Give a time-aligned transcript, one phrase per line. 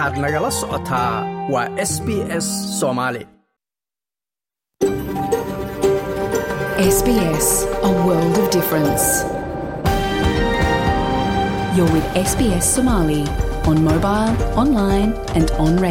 [0.00, 1.14] waxaad nagala socotaa
[1.52, 2.08] waa s b
[2.44, 2.46] s
[2.80, 3.22] soomaali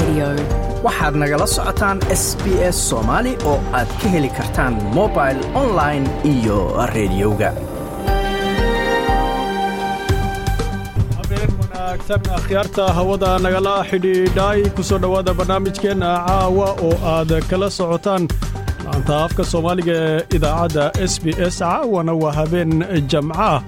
[0.09, 0.13] Somali
[0.85, 2.45] waxaad nagala socotaan s b
[2.75, 6.57] s soomaali oo aad ka heli kartaan mobil online iyo
[6.95, 7.49] rediyoga
[11.99, 18.23] wanaagsan akhyaarta hawada nagala xidhiidhay ku soo dhowaada barnaamijkeenna caawa oo aad kala socotaan.
[18.85, 22.71] Laanta afka soomaaliga ee idaacadda s b s caawana waa habeen
[23.11, 23.61] jamca.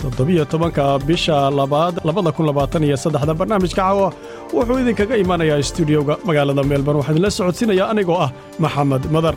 [0.00, 4.06] Toddobiyo tobanka bisha labaad labada kun labaatan iyo saddexda barnaamijka caawa
[4.54, 8.30] wuxuu idinkaga imanayaa stuudioga magaalada meelban waxaa idinla socodsiinaya anigoo ah
[8.62, 9.34] maxamed madar.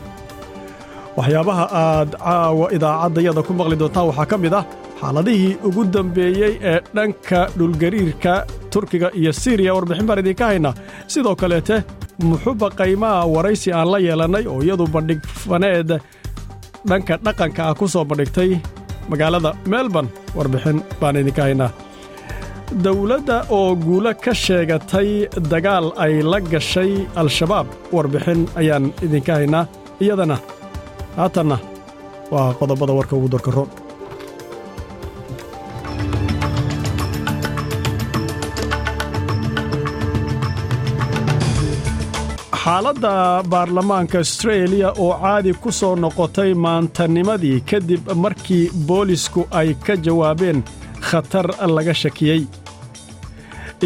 [1.18, 4.64] Waxyaabaha aad caawa idaacaddayada ku maqli doontaan waxaa ka mid ah
[5.00, 8.32] xaaladihii ugu dambeeyey ee dhanka dhulgariirka
[8.72, 10.74] turkiga iyo siriya warbixin baan idinka haynaa.
[11.12, 11.76] Sidoo kaleete
[12.28, 15.90] muxuba qaymaha waraysi aan la yeelannay oo iyadu bandhig faneed
[16.90, 18.50] dhanka dhaqanka ah ku soo bandhigtay
[19.10, 21.70] magaalada melbourne warbixin baan idinka haynaa.
[22.84, 25.08] Dowladda oo guulo ka sheegatay
[25.52, 29.64] dagaal ay la gashay al-shabaab warbixin ayaan idinka haynaa
[30.04, 30.36] iyadana.
[31.18, 31.56] Haatanna
[32.32, 33.70] waa qodobada warka ugu dorka roon
[42.68, 50.58] xaaladda baarlamaanka astreeliya oo caadi ku soo noqotay maantanimadii kadib markii boolisku ay ka jawaabeen
[51.08, 51.46] khatar
[51.76, 52.42] laga shakiyey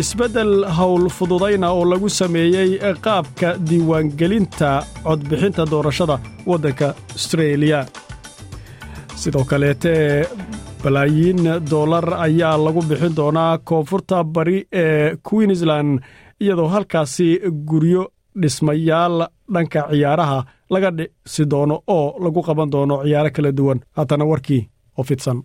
[0.01, 2.71] isbeddel howl fududayna oo lagu sameeyey
[3.05, 4.71] qaabka diiwaangelinta
[5.07, 6.17] codbixinta doorashada
[6.51, 7.81] waddanka astreeliya
[9.23, 9.95] sidoo kaleete
[10.83, 11.43] balaayiin
[11.75, 15.93] dollar ayaa lagu bixin doonaa koonfurta bari ee queensland
[16.45, 17.29] iyadoo halkaasi
[17.71, 18.05] guryo
[18.41, 19.17] dhismayaal
[19.55, 20.39] dhanka ciyaaraha
[20.73, 23.79] laga dhisi doono oo lagu qaban doono ciyaaro kala duwan.
[23.97, 24.63] Haddana warkii
[24.98, 25.39] oo fidsan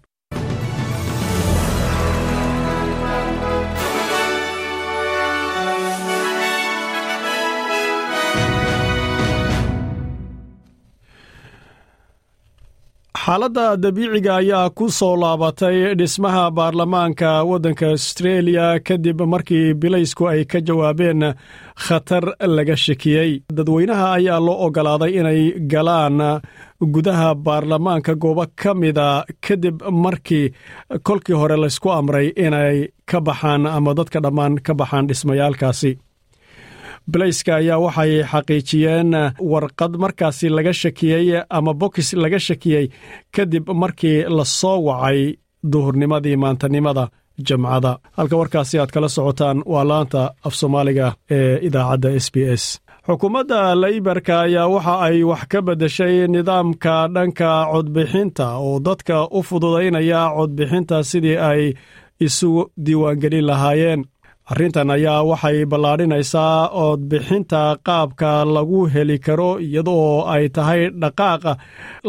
[13.27, 20.59] xaaladda dabiiciga ayaa ku soo laabatay dhismaha baarlamaanka waddanka astreeliya kadib markii bilaysku ay ka
[20.67, 21.21] jawaabeen
[21.85, 22.23] khatar
[22.55, 23.31] laga shakiyey.
[23.57, 26.17] Dadweynaha ayaa loo oggolaaday inay galaan
[26.93, 29.07] gudaha baarlamaanka goobo ka mida
[29.47, 30.45] kadib markii
[31.07, 32.77] kolkii hore laysku amray inay
[33.11, 35.91] ka baxaan ama dadka dhammaan ka baxaan dhismayaalkaasi
[37.11, 39.11] bilayska ayaa waxay xaqiijiyeen
[39.51, 42.85] warqad markaasi laga shakiyey ama bokis laga shakiyey
[43.35, 45.19] kadib markii la soo wacay
[45.71, 47.05] duhurnimadii maantanimada
[47.47, 51.07] jamcada halka warkaasi aad kala socotaan waa laanta af soomaaliga
[51.37, 52.63] ee idaacadda s b s.
[53.07, 60.21] Xukuumadda laybarka ayaa waxa ay wax ka beddeshay nidaamka dhanka codbixinta oo dadka u fududaynaya
[60.37, 61.63] codbixinta sidii ay
[62.25, 62.49] isu
[62.85, 64.01] diiwaangelin lahaayeen
[64.51, 71.51] arrintan ayaa waxay ballaadhinaysaa codbixinta qaabka lagu heli karo iyadoo ay tahay dhaqaaqa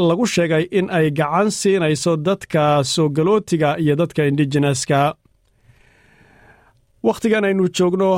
[0.09, 5.01] lagu sheegay in ay gacan siinayso dadka soogalootiga iyo dadka indigeneska
[7.07, 8.11] wakhtigan aynu joogno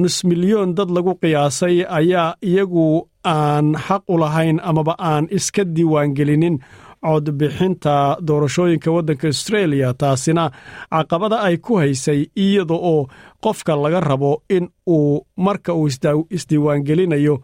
[0.00, 2.86] nus milyoon dad lagu qiyaasay ayaa iyagu
[3.34, 6.56] aan xaq u lahayn amaba aan iska diiwaangelinin
[7.04, 10.50] codbixinta doorashooyinka waddanka astreeliya taasina
[10.90, 13.08] caqabada ay ku haysay iyada oo
[13.44, 15.88] qofka laga rabo in uu marka uu
[16.30, 17.34] isdiiwaangelinayo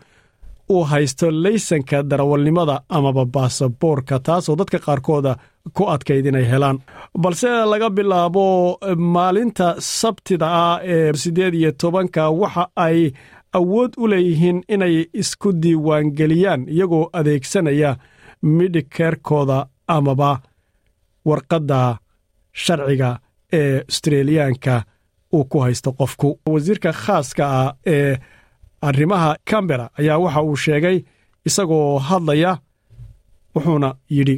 [0.70, 5.36] uu haysto laysanka darawalnimada amaba baasaboorka taasoo dadka qaarkooda
[5.76, 6.78] ku adkayd inay helaan.
[7.22, 13.12] Balse laga bilaabo maalinta sabtida ah ee siddeed iyo tobanka waxa ay
[13.52, 17.96] awood u leeyihiin inay isku diiwaangeliyaan iyagoo adeegsanaya
[18.42, 19.66] midhikeerkooda
[19.96, 20.40] amaba
[21.28, 21.98] warqadda
[22.52, 23.10] sharciga
[23.52, 24.82] ee astreeliyaanka
[25.34, 26.38] uu ku haysto qofku.
[26.52, 28.16] Wasiirka khaaska ah ee
[28.88, 30.96] arrimaha cambera ayaa waxa uu sheegay
[31.48, 32.52] isagoo hadlaya
[33.54, 34.36] wuxuuna yidhi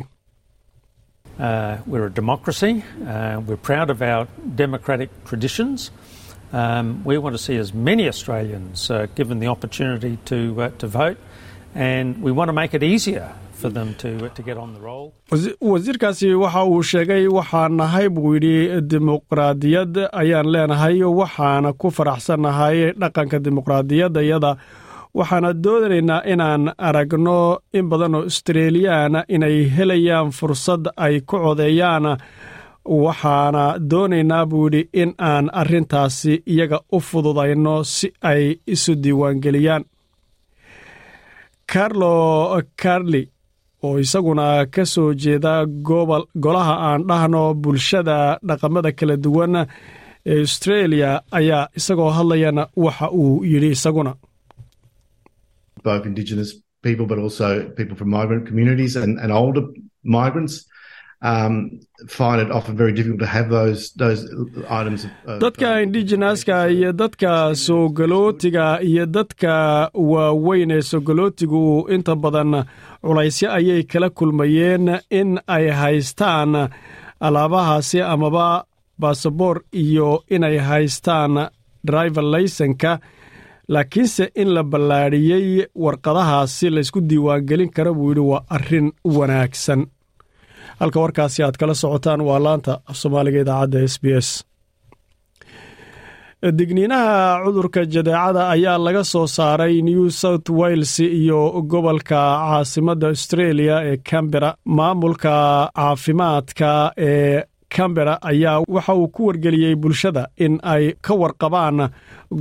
[15.60, 23.38] Wasiirkaasi waxa uu sheegay waxaan nahay buu yidhi dimuqraadiyad ayaan leenahay waxaana ku faraxsannahay dhaqanka
[23.44, 24.56] dimuqraadiyadda iyada.
[25.14, 32.06] Waxaana doonaynaa inaan aragno in badan oo astreeliyaana inay helayaan fursad ay ku codeeyaan.
[33.04, 39.84] Waxaana doonaynaa buu yidhi in aan arrintaasi iyaga u fududayno si ay isu diiwaangeliyaan.
[41.72, 42.14] Carlo
[42.82, 43.22] carli
[43.86, 44.44] oo isaguna
[44.74, 45.52] ka soo jeeda
[46.44, 48.16] golaha aan dhahno bulshada
[48.48, 49.54] dhaqamada kala duwan
[50.32, 54.12] ee australia ayaa isagoo hadlayana waxa uu yidhi isaguna
[61.30, 61.54] um,
[62.18, 64.20] find it often very difficult to have those those
[64.78, 65.00] items.
[65.04, 69.52] Of, dadka indigenaska iyo dadka soogolootiga iyo dadka
[69.94, 71.62] waaweyn ee soogolootigu
[71.94, 72.64] inta badan
[73.02, 76.52] culaysyo ayay kala kulmayeen in ay haystaan
[77.20, 78.64] alaabahaasi amaba
[79.00, 81.48] basaboor iyo inay haystaan
[81.84, 82.98] driver laysonka
[83.68, 89.86] laakiinse in la ballaadhiyey warqadahaasi laysku diiwaangelin kara buu yidhi waa arrin wanaagsan
[90.80, 94.28] halka warkaasi aad kala socotaan waa laanta af soomaaliga idaacadda s b s.
[96.58, 101.40] Digniinaha cudurka jadeecada ayaa laga soo saaray new south wales iyo
[101.72, 105.32] gobolka caasimadda australia ee cambera maamulka
[105.76, 106.70] caafimaadka
[107.08, 107.42] ee
[107.76, 111.78] cambera ayaa waxa uu ku wargeliyey bulshada in ay ka warqabaan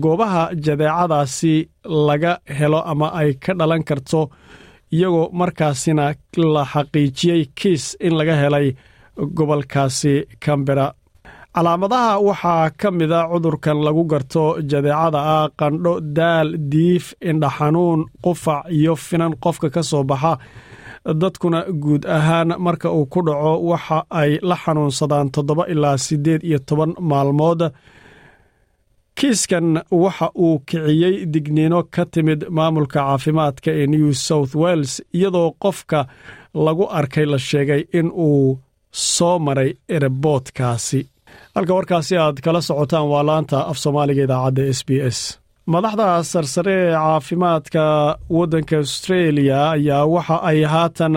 [0.04, 1.54] goobaha jadeecadaasi
[2.08, 4.22] laga helo ama ay ka dhalan karto
[4.96, 6.06] iyagoo markaasina
[6.54, 8.68] la xaqiijiyey kiis in laga helay
[9.38, 10.14] gobolkaasi
[10.44, 10.88] cambera
[11.56, 18.94] calaamadaha waxaa ka mida cudurkan lagu garto jadeecada ah qandho daal diif indhaxanuun qufac iyo
[19.08, 20.34] finan qofka ka soo baxa.
[21.22, 26.60] Dadkuna guud ahaan marka uu ku dhaco waxa ay la xanuunsadaan toddoba ilaa siddeed iyo
[26.68, 27.62] toban maalmood
[29.20, 36.00] kiiskan waxa uu kiciyey digniino ka timid maamulka caafimaadka ee new south wales iyadoo qofka
[36.66, 38.60] lagu arkay la sheegay in uu
[38.92, 41.00] soo maray ereboodkaasi
[41.56, 45.20] halka warkaasi aad kala socotaan waa laanta af soomaaliga idaacadda s b s.
[45.74, 47.84] Madaxda sarsare ee caafimaadka
[48.38, 51.16] waddanka australia ayaa waxa ay haatan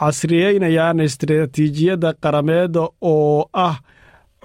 [0.00, 2.74] casriyeynayaan istaraatiijiyadda qarameed
[3.12, 3.76] oo ah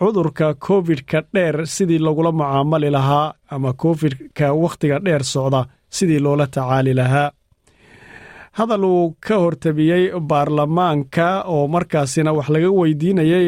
[0.01, 5.61] cudurka covid-ka dheer sidii lagula mucaamali lahaa ama covid-ka wakhtiga dheer socda
[5.97, 7.29] sidii loola tacaali lahaa.
[8.57, 13.47] Hadal uu ka hortabiyey baarlamaanka oo markaasina wax laga weydiinayey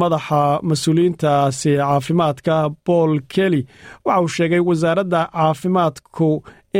[0.00, 2.54] madaxa mas'uuliyiintaasi caafimaadka
[2.86, 3.62] paul kelly
[4.04, 6.28] waxa uu sheegay wasaaradda caafimaadku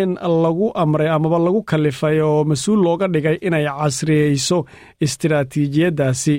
[0.00, 0.10] in
[0.44, 4.58] lagu amray amaba lagu kalifay oo mas'uul looga dhigay inay casriyeyso
[5.04, 6.34] istiraatiijiyaddaasi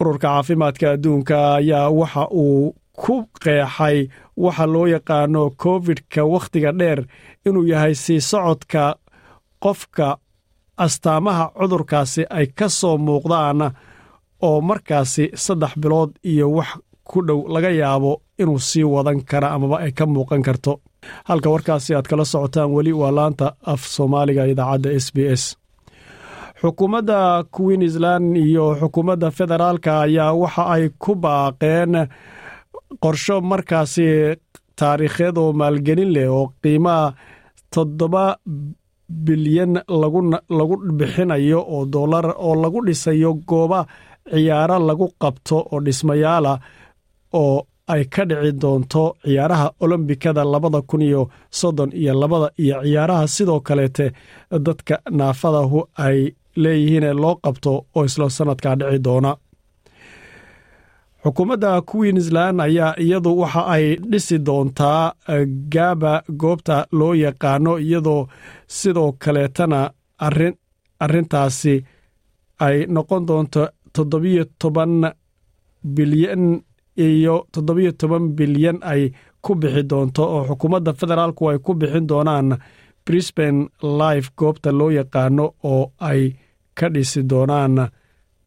[0.00, 3.98] ururka caafimaadka adduunka ayaa waxa uu ku qeexay
[4.44, 7.00] waxa loo yaqaano covid-ka wakhtiga dheer
[7.46, 8.82] inuu yahay sii socodka
[9.64, 10.08] qofka
[10.84, 13.60] astaamaha cudurkaasi ay ka soo muuqdaan
[14.48, 16.70] oo markaasi saddex bilood iyo wax
[17.08, 18.12] ku dhow laga yaabo
[18.42, 20.72] inuu sii wadan kara amaba ay ka muuqan karto.
[21.28, 25.44] Halka warkaasi aad kala socotaan weli waa laanta af soomaaliga idaacadda s b s
[26.60, 31.92] xukuumadda queensland iyo xukuumadda federaalka ayaa waxa ay ku baaqeen
[33.02, 34.06] qorsho markaasi
[34.78, 37.14] taariikheed oo maalgelin leh oo qiimaha
[37.74, 38.24] toddoba
[39.26, 39.72] bilyan
[40.58, 43.80] lagu bixinayo oo doolar oo lagu dhisayo gooba
[44.32, 46.52] ciyaaro lagu qabto oo dhismayaala
[47.42, 47.56] oo
[47.92, 51.22] ay ka dhici doonto ciyaaraha olombikada labada kun iyo
[51.58, 54.06] soddon iyo labada iyo ciyaaraha sidoo kaleete
[54.66, 56.18] dadka naafadahu ay
[56.62, 59.32] leeyihiin ee loo qabto oo isla sannadkaa dhici doona.
[61.24, 65.02] Xukuumadda queensland ayaa iyadu waxa ay dhisi doontaa
[65.74, 68.22] gaaba goobta loo yaqaano iyadoo
[68.78, 69.80] sidoo kaleetana
[71.04, 71.74] arrintaasi
[72.66, 73.62] ay noqon doonto
[73.94, 74.92] toddobiyo toban
[75.96, 76.44] bilyan
[77.06, 79.02] iyo toddobiyo toban bilyan ay
[79.44, 82.48] ku bixi doonto oo xukuumadda federaalku ay ku bixin doonaan
[83.06, 83.60] brisbane
[84.00, 86.20] life goobta loo yaqaano oo ay
[86.78, 87.76] ka dhisi doonaan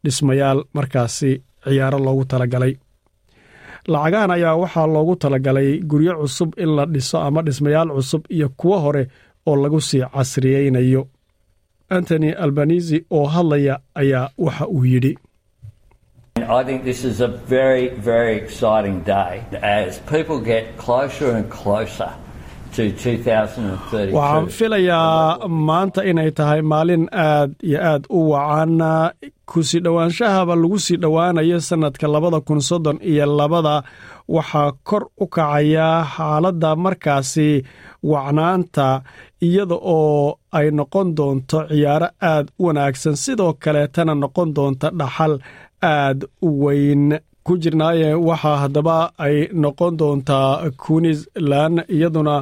[0.04, 1.30] dhismayaal markaasi
[1.64, 2.72] ciyaaro loogu talagalay.
[3.92, 8.76] Lacagahan ayaa waxaa loogu talagalay guryo cusub in la dhiso ama dhismayaal cusub iyo kuwo
[8.84, 9.02] hore
[9.48, 11.02] oo lagu sii casriyeynayo.
[11.96, 15.12] Antony albanisi oo hadlaya ayaa waxa uu yidhi
[22.72, 24.06] I think this is a very, very exciting day as people get closer and closer
[24.06, 24.16] to 2032.
[24.16, 28.80] waxaan filayaa maanta inay tahay maalin aad iyo aad u wacan
[29.50, 33.82] ku sii dhowaanshahaba lagu sii dhowaanayo sannadka labada kun soddon iyo labada.
[34.28, 37.48] Waxaa kor u kacaya xaaladda markaasi
[38.02, 38.88] wacnaanta
[39.46, 43.16] iyada oo ay noqon doonto ciyaaro aad u wanaagsan.
[43.16, 45.34] Sidoo kaleetana noqon doonta dhaxal
[45.82, 47.18] aad u weyn.
[47.46, 52.36] Ku jirnaaye waxaa haddaba ay noqon doontaa queensland iyaduna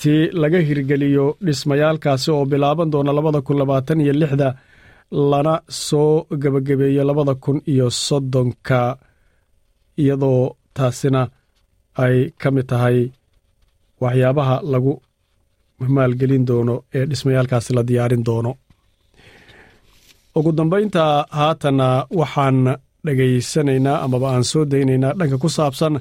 [0.00, 4.48] tii laga hirgeliyo dhismayaalkaasi oo bilaaban doona labada kun labaatan iyo lixda
[5.30, 5.54] lana
[5.86, 6.12] soo
[6.42, 8.80] gebagabeeyo labada kun iyo soddonka
[10.02, 10.42] iyadoo
[10.76, 11.22] taasina
[12.04, 12.98] ay ka mid tahay
[14.02, 14.92] waxyaabaha lagu
[15.96, 18.52] maalgelin doono ee dhismayaalkaasi la diyaarin doono.
[20.38, 21.02] Ugu dambaynta
[21.38, 21.88] haatanna
[22.20, 22.58] waxaan
[23.06, 25.94] dhegaysanaynaa amaba aan soo daynaynaa dhanka ku saabsan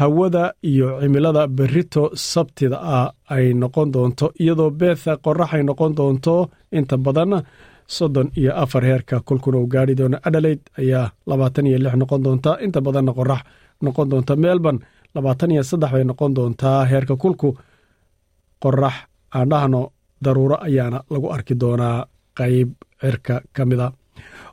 [0.00, 6.34] hawada iyo cimilada berito sabtida ah ay noqon doonto iyadoo beetha qorax ay noqon doonto.
[6.78, 7.32] Inta badan
[7.96, 12.50] soddon iyo afar heerka kulkuna uu gaari doono adelaide ayaa labaatan iyo lix noqon doonta.
[12.64, 13.40] Inta badanna qorax
[13.84, 14.80] noqon doonta melbourne
[15.14, 17.48] labaatan iyo saddex bay noqon doontaa heerka kulku
[18.62, 18.94] qorax
[19.36, 19.80] aan dhahno
[20.24, 21.98] daruuro ayaana lagu arki doonaa
[22.38, 22.68] qayb
[23.00, 23.86] cirka ka mida.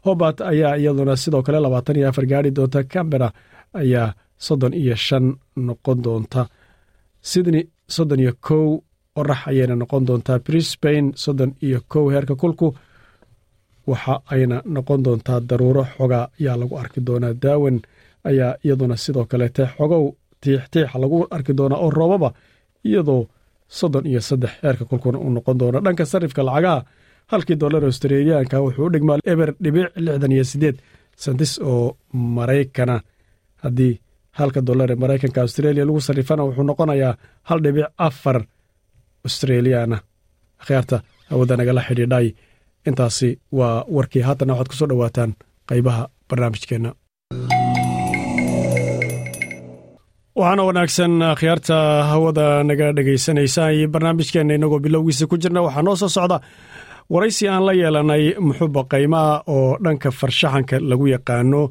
[0.06, 2.84] Hobart ayaa iyaduna sidoo kale labaatan iyo afar gaari doonta.
[2.94, 3.30] Cambera
[3.82, 4.14] ayaa
[4.46, 5.26] soddon iyo shan
[5.68, 6.42] noqon doonta.
[7.30, 7.64] Sydney
[7.96, 8.66] soddon iyo kow
[9.16, 12.68] qorax ayayna noqon doontaa brisbain soddon iyo kow heerka kulku
[13.90, 17.34] waxa ayna noqon doontaa daruuro xoga ayaa lagu arki doonaa.
[17.44, 17.78] Daawan
[18.30, 20.06] ayaa iyaduna sidoo kaleete xogow
[20.42, 22.30] tiixtiixa lagu arki doonaa oo roobaba
[22.90, 23.22] iyadoo
[23.78, 26.80] soddon iyo saddex heerka kulkuna uu noqon doono dhanka sarifka lacagaha
[27.32, 30.76] halkii dollar australiyaanka wuxuu u dhigmaa eber dhibic lixdan iyo siddeed
[31.24, 31.98] santis oo
[32.36, 32.96] maraykana
[33.64, 33.94] haddii
[34.40, 37.14] halka dollar ee maraykanka australia lagu sarrifana wuxuu noqonayaa
[37.50, 38.38] hal dhibic afar
[39.26, 39.98] australiyaana
[40.62, 40.98] akhyaarta
[41.30, 42.28] hawada nagala xidhiidhay.
[42.90, 44.22] Intaasi waa warkii.
[44.28, 45.32] Haatanna waxaad ku soo dhowaataan
[45.70, 46.90] qaybaha barnaamijkeenna
[50.40, 51.76] waxaana wanaagsan akhyaarta
[52.12, 56.38] hawada naga dhegaysanaysa iyo barnaamijkeenna inagoo bilowgiisa ku jirna waxaa noo soo socda
[57.14, 61.62] waraysi aan la yeelanay muxuba qaymaha oo dhanka farshaxanka lagu yaqaano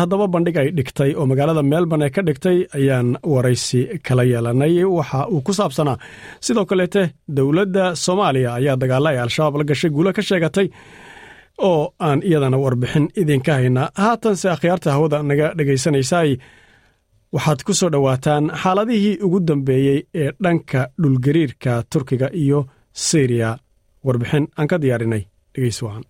[0.00, 4.74] haddaba bandhig ay dhigtay oo magaalada melbourne ka dhigtay ayaan waraysi kala yeelanay.
[4.96, 5.96] Waxa uu ku saabsanaa
[6.46, 7.02] sidoo kaleete
[7.36, 10.66] dowladda soomaaliya ayaa dagaalla ay al-shabaab la gashay guulo ka sheegatay
[11.68, 16.30] oo aan iyadana warbixin idinka haynaa haatanse akhyaarta hawada naga dhegaysanaysaay
[17.36, 22.60] waxaad ku soo dhowaataan xaaladihii ugu dambeeyey ee dhanka dhulgariirka turkiga iyo
[22.92, 23.50] syriya
[24.04, 25.22] warbixin aan ka diyaarinay
[25.54, 26.04] dhegeys wacan.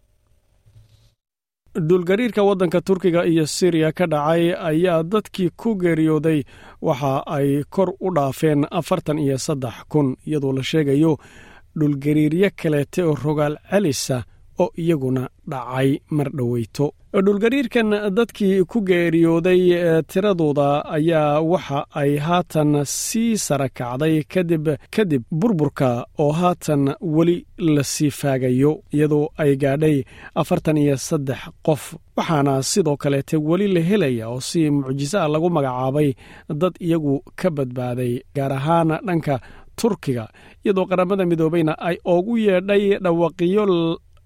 [1.88, 6.44] Dhulgariirka waddanka turkiga iyo siriya ka dhacay ayaa dadkii ku geeriyooday
[6.82, 11.18] waxa ay kor u dhaafeen afartan iyo saddex kun iyadoo la sheegayo
[11.78, 14.22] dhulgariiryo kaleete oo rogaal celisa
[14.58, 16.86] oo iyaguna dhacay mar dhoweyto.
[17.14, 26.06] Dhulgariirkan dadkii ku geeriyooday tiradooda ayaa waxa ay haatan sii sara kacday kadib kadib burburka
[26.18, 30.02] oo haatan weli la sii faagayo iyadoo ay gaadhay
[30.34, 31.94] afartan iyo saddex qof.
[32.16, 36.14] Waxaana sidoo kaleete weli la helaya oo si mucjisaa lagu magacaabay
[36.60, 39.40] dad iyagu ka badbaaday gaar ahaan dhanka
[39.80, 40.28] turkiga
[40.64, 43.64] iyadoo qaramada midoobeyna ay ugu yeedhay dhawaqiyo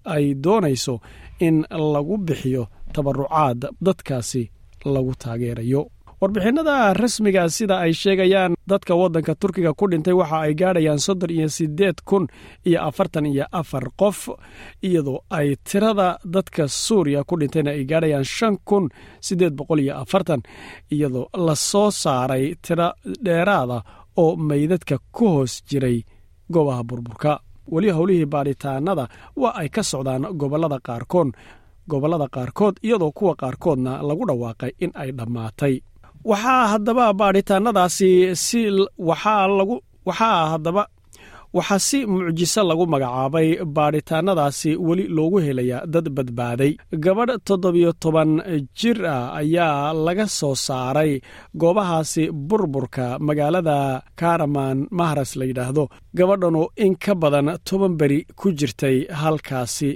[0.05, 0.99] ay doonayso
[1.39, 4.51] in lagu bixiyo tabarucaad dadkaasi
[4.85, 5.87] lagu taageerayo.
[6.21, 11.47] Warbixinnada rasmiga sida ay sheegayaan dadka waddanka turkiga ku dhintay waxa ay gaadhayaan soddon iyo
[11.49, 12.27] siddeed kun
[12.67, 14.27] iyo afartan iyo afar qof
[14.83, 18.89] iyadoo ay tirada dadka suuriya ku dhintayna ay gaadhayaan shan kun
[19.23, 20.41] siddeed boqol iyo afartan
[20.91, 22.91] iyadoo la saaray tiro
[23.23, 23.79] dheeraada
[24.19, 26.03] oo meydadka ku hoos jiray
[26.51, 27.39] goobaha burburka
[27.73, 29.05] weli howlihii baadhitaanada
[29.41, 31.29] waa ay ka socdaan gobollada qaarkood
[31.91, 35.75] gobollada qaarkood iyadoo kuwa qaarkoodna lagu dhawaaqay in ay dhammaatay.
[36.29, 38.11] Waxaa haddaba baadhitaanadaasi
[38.45, 38.59] si
[39.09, 39.75] waxaa lagu
[40.07, 40.83] waxaa haddaba
[41.57, 46.71] waxaa si mucjiso lagu magacaabay baadhitaanadaasi weli loogu helayaa dad badbaaday.
[47.05, 48.31] Gabadh toddobiyo toban
[48.79, 51.11] jir ah ayaa laga soo saaray
[51.61, 53.77] goobahaasi burburka magaalada
[54.19, 55.83] karaman mahras la yidhaahdo.
[56.17, 59.89] Gabadhanoo in ka badan toban beri ku jirtay halkaasi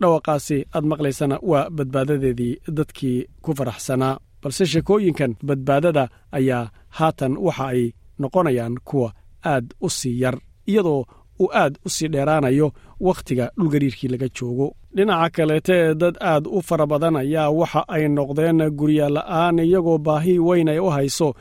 [0.00, 6.04] dhawaqaasi aad maqlaysana waa badbaadadeedii dadkii ku faraxsanaa balse sheekooyinkan badbaadada
[6.38, 7.82] ayaa haatan waxa ay
[8.20, 9.08] noqonayaan kuwa
[9.52, 10.36] aad u sii yar
[10.70, 11.00] iyadoo
[11.42, 12.68] uu aad u sii dheeraanayo
[13.00, 14.74] wakhtiga dhulgariirkii laga joogo.
[14.96, 20.68] Dhinaca kaleete dad aad u fara badan ayaa waxa ay noqdeen guryala'aan iyagoo baahi weyn
[20.68, 21.34] ay u hayso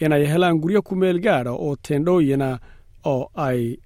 [0.00, 2.58] inay helaan guryo ku meel gaadha oo teendhooyina
[3.04, 3.76] oo ay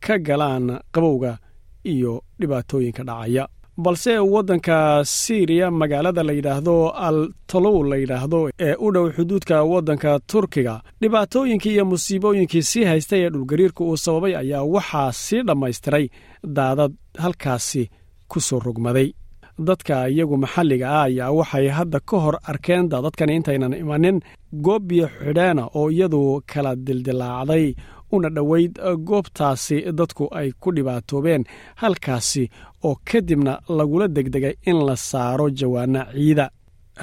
[0.00, 1.38] ka galaan qabowga
[1.84, 3.48] iyo dhibaatooyinka dhacaya.
[3.78, 10.18] Balse waddanka siiriya magaalada la yidhaahdo al talow la yidhaahdo ee u dhow xuduudka waddanka
[10.26, 16.08] turkiga dhibaatooyinkii iyo musiibooyinkii sii haystay ee dhulgariirka uu sababay ayaa waxaa sii dhammaystiray
[16.44, 17.90] daadad halkaasi
[18.28, 19.12] ku soo rogmaday.
[19.58, 24.20] Dadka iyagu maxalliga ah ayaa waxay hadda ka hor arkeen daadadkan intaynan imanin.
[24.64, 27.74] Goob biyo xidheena oo iyadu kala dildilaacday
[28.12, 28.74] una dhoweyd
[29.08, 31.44] goobtaasi dadku ay ku dhibaatoobeen.
[31.80, 32.50] Halkaasi
[32.84, 36.50] oo kadibna lagula degdegay in la saaro jawaana ciida.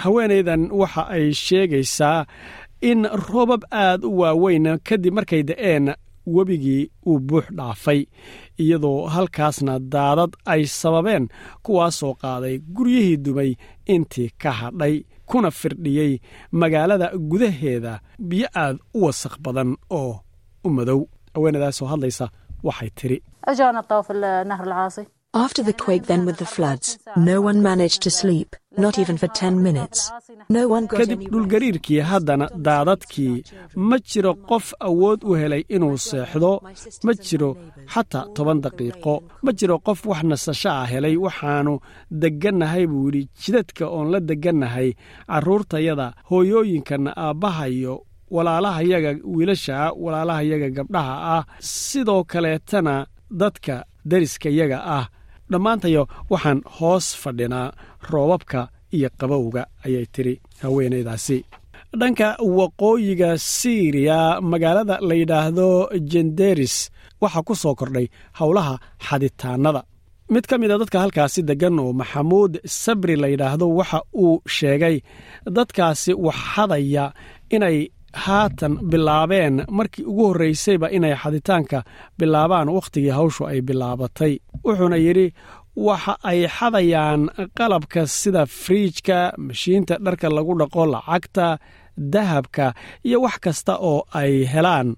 [0.03, 2.25] Haweenaydan waxa ay sheegaysaa
[2.81, 5.85] in roobab aad u waaweyn kadib markay da'een
[6.35, 8.05] webigii uu buux dhaafay
[8.63, 11.27] iyadoo halkaasna daadad ay sababeen
[11.65, 13.51] kuwaasoo qaaday guryihii dumay
[13.93, 16.13] intii ka hadhay kuna firdhiyey
[16.51, 17.99] magaalada gudaheeda
[18.29, 20.19] biyo aad u wasakh badan oo
[20.63, 21.01] u madow.
[21.33, 22.25] Haweenadaasoo hadlaysa
[22.63, 23.17] waxay tidhi
[25.35, 29.27] After the quake, then with the floods, no one managed to sleep, not even for
[29.27, 30.11] 10 minutes.
[30.47, 33.43] No one got kadib dhulgariirkii haddana daadadkii
[33.75, 36.51] ma jiro qof awood u helay inuu seexdo
[37.07, 37.49] ma jiro
[37.93, 39.13] xataa toban daqiiqo
[39.45, 41.73] ma jiro qof wax nasasho ah helay waxaannu
[42.21, 44.89] deggannahay buu yidhi jidadka oon la deggannahay
[45.31, 47.95] carruurtayada hooyooyinkanna aabbahayo
[48.35, 52.95] walaalahayaga wiilasha ah walaalahayaga gabdhaha ah sidoo kaleetana
[53.41, 53.75] dadka
[54.11, 55.05] deriskayaga ah
[55.51, 57.67] dhammaantayo waxaan hoos fadhinaa
[58.11, 58.59] roobabka
[58.95, 60.33] iyo qabowga ayay tidhi
[60.63, 61.37] haweenaydaasi
[61.99, 64.19] dhanka waqooyiga siiriya
[64.51, 65.67] magaalada la yidhaahdo
[66.11, 66.75] jenderis
[67.23, 68.07] waxaa ku soo kordhay
[68.39, 68.75] howlaha
[69.07, 69.81] xaditaannada.
[70.33, 74.95] Mid ka mida dadka halkaasi deggan oo maxamuud sabri la yidhaahdo waxa uu sheegay
[75.57, 77.05] dadkaasi wax xadaya
[77.55, 77.77] inay
[78.13, 81.83] haatan bilaabeen markii ugu horraysayba inay xaditaanka
[82.19, 84.33] bilaabaan wakhtigii hawshu ay bilaabatay.
[84.65, 85.33] Wuxuuna yidhi
[85.75, 87.21] waxa ay xadayaan
[87.57, 91.57] qalabka sida friijka mashiinta dharka lagu dhaqo lacagta
[92.13, 92.73] dahabka
[93.07, 94.95] iyo wax kasta oo ay helaan.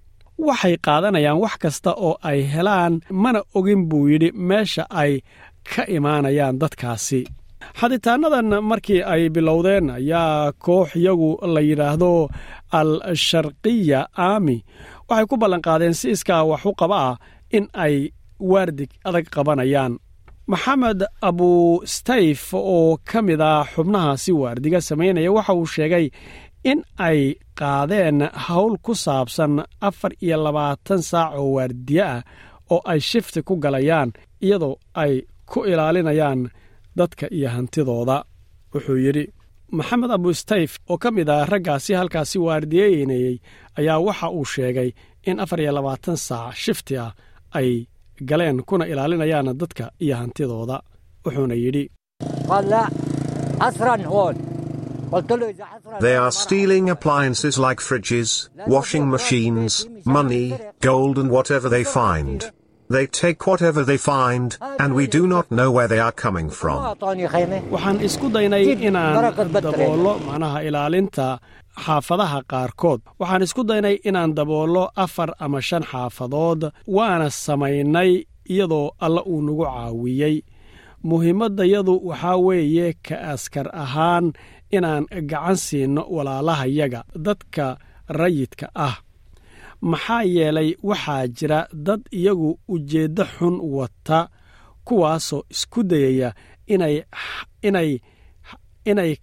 [0.48, 2.94] Waxay qaadanayaan wax kasta oo ay helaan
[3.24, 5.22] mana ogin buu yidhi meesha ay
[5.76, 7.22] ka imaanayaan dadkaasi
[7.80, 12.12] xaditaanadan markii ay bilowdeen ayaa koox iyagu la yidhaahdo
[12.80, 12.92] al
[13.28, 14.58] sharqiya aami
[15.10, 17.16] waxay ku ballanqaadeen si iskaa wax u qaba ah
[17.58, 17.96] in ay
[18.52, 19.94] waardig adag qabanayaan.
[20.52, 26.06] Maxamed abustayf oo ka mid ah xubnaha si waardiga samaynaya waxa uu sheegay
[26.72, 27.20] in ay
[27.60, 29.54] qaadeen howl ku saabsan
[29.88, 32.22] afar iyo labaatan saac oo waardiye ah
[32.74, 34.10] oo ay shifti ku galayaan
[34.46, 35.14] iyadoo ay
[35.52, 36.42] ku ilaalinayaan
[37.00, 38.18] dadka iyo hantidooda
[38.74, 39.26] wuxuu yidhi.
[39.78, 43.36] Maxamed abustayf oo ka mid ah raggaasi halkaasi waardiyeynayey
[43.80, 44.90] ayaa waxa uu sheegay
[45.30, 47.12] in afar iyo labaatan saac shifti ah
[47.60, 47.70] ay
[48.30, 50.78] galeen kuna ilaalinayaan dadka iyo hantidooda
[51.26, 51.84] wuxuuna yidhi.
[56.02, 60.46] They are stealing appliances like fridges, washing machines, money,
[60.82, 62.52] gold, and whatever they find.
[62.88, 66.78] They take whatever they find, and we do not know where they are coming from.
[67.74, 69.16] waxaan isku daynay inaan
[69.56, 71.28] daboollo macnaha ilaalinta
[71.86, 73.00] xaafadaha qaarkood.
[73.22, 76.62] Waxaan isku daynay inaan daboollo afar ama shan xaafadood
[76.98, 78.12] waana samaynay
[78.54, 80.36] iyadoo alla uu nagu caawiyey.
[81.10, 84.26] Muhiimaddayadu waxaa weeye ka askar ahaan
[84.78, 87.78] inaan gacan siinno walaalahayaga dadka
[88.20, 88.96] rayidka ah
[89.92, 94.20] maxaa yeelay waxaa jira dad iyagu ujeeddo xun wata
[94.88, 96.30] kuwaasoo isku dayaya
[98.88, 99.16] inay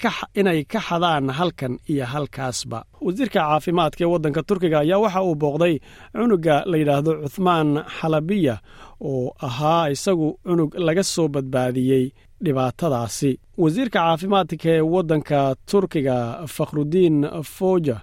[0.73, 2.79] ka xadaan halkan iyo halkaasba.
[3.01, 5.75] Wasiirka caafimaadka ee waddanka turkiga ayaa waxa uu booqday
[6.13, 8.55] cunuga la yidhaahdo cuthmaan xalabiya
[9.01, 12.05] oo ahaa isagu cunug laga soo badbaadiyey
[12.45, 13.31] dhibaatadaasi.
[13.63, 15.39] Wasiirka caafimaadka ee waddanka
[15.71, 16.17] turkiga
[16.55, 17.17] fakhrudiin
[17.57, 17.97] foja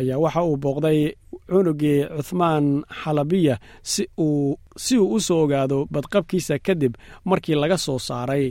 [0.00, 0.98] ayaa waxa uu booqday
[1.50, 2.66] cunugii cuthmaan
[3.02, 4.58] xalabiya si uu
[5.16, 6.92] u soo ogaado badqabkiisa kadib
[7.28, 8.44] markii laga soo saaray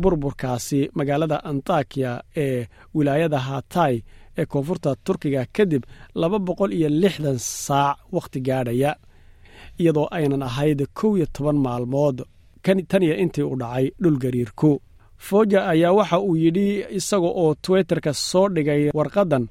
[0.00, 2.12] burburkaasi magaalada antakiya
[2.44, 3.94] ee wilaayada hatay
[4.38, 5.82] ee koonfurta turkiga kadib
[6.20, 8.90] laba boqol iyo lixdan saac wakhti gaadhaya
[9.80, 12.18] iyadoo aynan ahayd kow iyo toban maalmood.
[12.90, 14.70] Taniya intii u dhacay dhulgariirku
[15.26, 16.66] fooja ayaa waxa uu yidhi
[16.98, 19.44] isaga oo twitterka soo dhigay warqaddan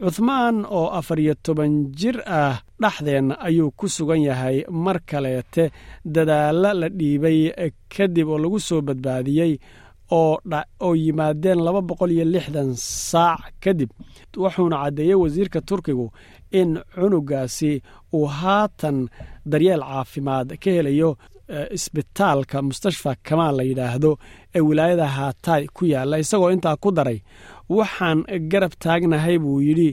[0.00, 5.70] cuthmaan oo afar iyo toban jir ah dhexdeenna ayuu ku sugan yahay mar kaleete.
[6.14, 7.38] Dadaalla la dhiibay
[7.94, 9.52] kadib oo lagu soo badbaadiyey
[10.10, 12.70] oo yimaadeen laba boqol iyo lixdan
[13.10, 13.90] saac kadib
[14.36, 16.06] wuxuuna caddeeyey wasiirka turkigu
[16.60, 17.82] in cunugaasi
[18.16, 19.08] uu haatan
[19.50, 21.10] daryeel caafimaad ka helayo
[21.76, 24.10] isbitaalka mustashfa kamaal la yidhaahdo
[24.56, 27.18] ee wilaayada haataay ku yaalla isagoo intaa ku daray
[27.78, 28.18] waxaan
[28.52, 29.90] garab taagnahay buu yidhi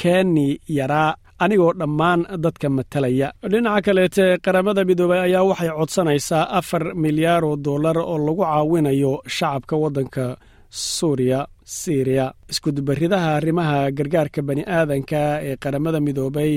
[0.00, 0.46] keeni
[0.78, 1.10] yaraa
[1.44, 7.96] anigoo dhammaan dadka matalaya dhinaca kaleete qaramada midoobey ayaa waxay codsanaysaa afar milyaar oo dollar
[8.10, 10.24] oo lagu caawinayo shacabka waddanka
[10.70, 16.52] suuriya siriya iskudubaridaha arrimaha gargaarka bani aadanka ee qaramada midoobey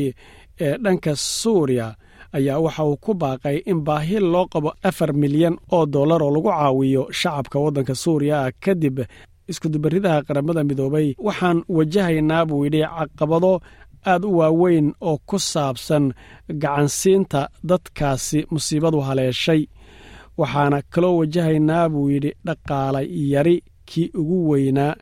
[0.65, 1.88] ee dhanka suuriya
[2.38, 6.49] ayaa waxa uu ku baaqay in baahi loo qabo afar milyan oo dollar oo lagu
[6.57, 8.97] caawiyo shacabka waddanka suuriya kadib
[9.51, 13.53] iskudubaridaha qaramada midoobey waxaan wajahaynaa buu yidhi caqabado
[14.11, 16.05] aad u waaweyn oo ku saabsan
[16.63, 19.61] gacansiinta dadkaasi musiibadu haleeshay.
[20.39, 22.99] Waxaana kaloo wajahaynaa buu yidhi dhaqaala
[23.33, 23.55] yari
[23.89, 24.93] kii ugu weynaa.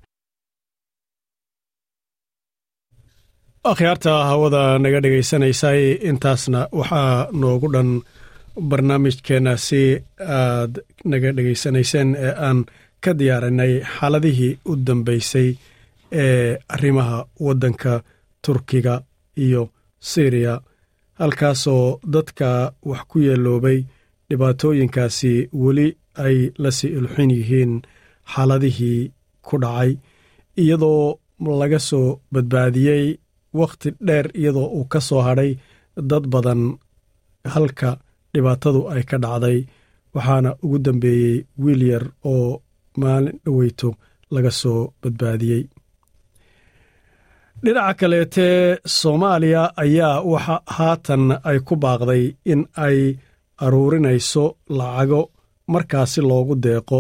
[3.72, 7.90] Akhyaarta hawada naga dhegaysanaysay intaasna waxaa noogu dhan
[8.70, 9.82] barnaamijkeenna si
[10.38, 10.74] aad
[11.12, 12.60] naga dhegaysanayseen ee aan
[13.04, 15.50] ka diyaarinay xaaladihii u dambeysay
[16.24, 17.94] ee arrimaha waddanka
[18.44, 18.96] turkiga
[19.46, 19.64] iyo
[20.10, 20.54] siriya
[21.20, 22.48] halkaasoo dadka
[22.90, 23.80] wax ku yeeloobay
[24.30, 25.34] dhibaatooyinkaasi
[25.64, 25.88] weli
[26.26, 27.74] ay la sii ilxin yihiin
[28.34, 29.02] xaaladihii
[29.48, 29.92] ku dhacay
[30.62, 31.04] iyadoo
[31.60, 33.06] laga soo badbaadiyey
[33.60, 35.52] wakhti dheer iyadoo uu ka soo hadhay
[36.10, 36.62] dad badan
[37.54, 37.90] halka
[38.34, 39.60] dhibaatadu ay ka dhacday.
[40.16, 42.62] Waxaana ugu dambeeyey wiil yar oo
[43.04, 43.90] maalin dhoweyto
[44.34, 45.64] laga soo badbaadiyey.
[47.64, 52.98] Dhinaca kaleetee soomaaliya ayaa waxa haatan ay ku baaqday in ay
[53.66, 54.44] aruurinayso
[54.80, 55.22] lacago
[55.74, 57.00] markaasi loogu deeqo.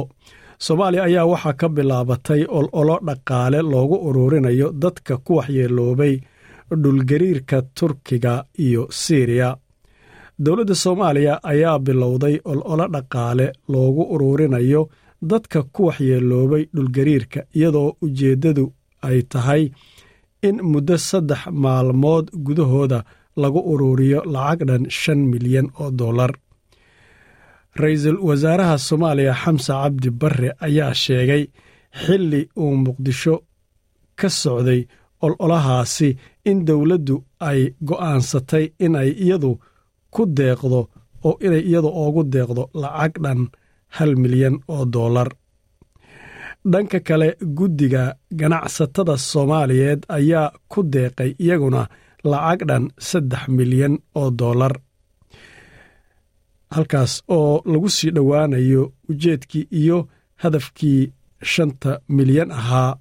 [0.66, 6.14] Soomaaliya ayaa waxaa ka bilaabatay ololo dhaqaale loogu uruurinayo dadka ku waxyeeloobay
[6.84, 8.34] dhulgariirka turkiga
[8.66, 9.50] iyo siriya.
[10.44, 14.82] Dowladda soomaaliya ayaa bilowday ololo dhaqaale loogu uruurinayo
[15.32, 18.66] dadka ku waxyeeloobay dhulgariirka iyadoo ujeeddadu
[19.08, 19.64] ay tahay
[20.48, 23.00] in muddo saddex maalmood gudahooda
[23.42, 26.32] lagu uruuriyo lacag dhan shan milyan oo dollar.
[27.82, 31.44] Ra'iisul wasaaraha soomaaliya xamse cabdi barre ayaa sheegay
[32.04, 33.36] xilli uu muqdisho
[34.20, 34.82] ka socday
[35.26, 36.10] ololahaasi
[36.50, 37.16] in dowladdu
[37.50, 39.52] ay go'aansatay inay iyadu
[40.14, 40.80] ku deeqdo
[41.28, 43.40] oo inay iyadu oogu deeqdo lacag dhan
[43.98, 45.30] hal milyan oo dollar.
[46.72, 48.04] Dhanka kale guddiga
[48.40, 51.82] ganacsatada soomaaliyeed ayaa ku deeqay iyaguna
[52.32, 54.74] lacag dhan saddex milyan oo dollar.
[56.76, 59.98] Halkaas oo lagu sii dhowaanayo ujeedkii iyo
[60.42, 61.02] hadafkii
[61.52, 62.92] shanta milyan ahaa.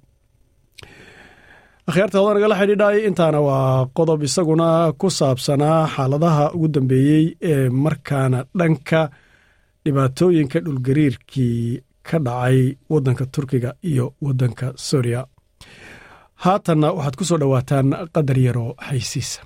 [1.89, 4.67] Akhyaarta hodan nagala xidhiidhay intaana waa qodob isaguna
[4.99, 9.01] ku saabsanaa xaaladaha ugu dambeeyey ee markaana dhanka
[9.85, 11.59] dhibaatooyinka dhulgariirkii
[12.07, 12.59] ka dhacay
[12.93, 15.21] waddanka turkiga iyo waddanka suuriya
[16.43, 19.41] haatanna waxaad ku soo dhowaataan qadar yaroo xaysiisa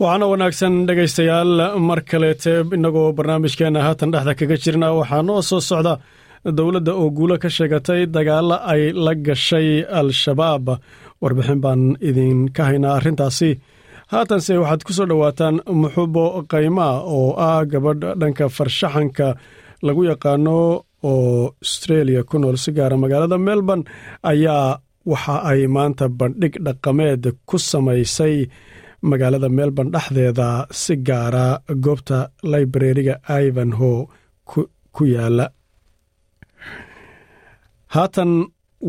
[0.00, 1.52] waxaana wanaagsan dhegaystayaal
[1.88, 5.92] mar kaleete innagoo barnaamijkeenna haatan dhexda kaga jirna waxaa noo soo socda
[6.58, 9.68] dowladda oo guulo ka sheegatay dagaalla ay la gashay
[10.00, 10.66] al-shabaab.
[11.22, 13.50] Warbixin baan idinka haynaa arrintaasi
[14.12, 19.26] haatanse waxaad ku soo dhowaataan muxubo qaymaa oo ah gabadh dhanka farshaxanka
[19.86, 20.56] lagu yaqaano
[21.10, 23.84] oo australia ku nool si gaara magaalada melbourne
[24.30, 24.68] ayaa
[25.12, 28.36] waxa ay maanta bandhig dhaqameed ku samaysay
[29.10, 30.48] magaalada melbourne dhexdeeda
[30.82, 31.46] si gaara
[31.84, 32.18] goobta
[32.52, 33.92] librariga ivanho
[34.94, 35.46] ku yaalla
[37.94, 38.30] haatan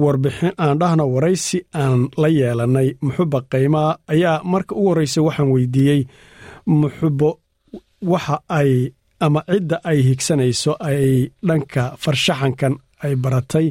[0.02, 6.02] warbixin aan dhahno waraysi aan la yeelanay muxuba qaymaa ayaa marka ugu horreysay waxaan weydiiyey
[6.80, 7.30] muxubo
[8.12, 8.72] waxa ay
[9.26, 11.04] ama cidda ay higsanayso ay
[11.48, 12.74] dhanka farshaxankan
[13.06, 13.68] ay baratay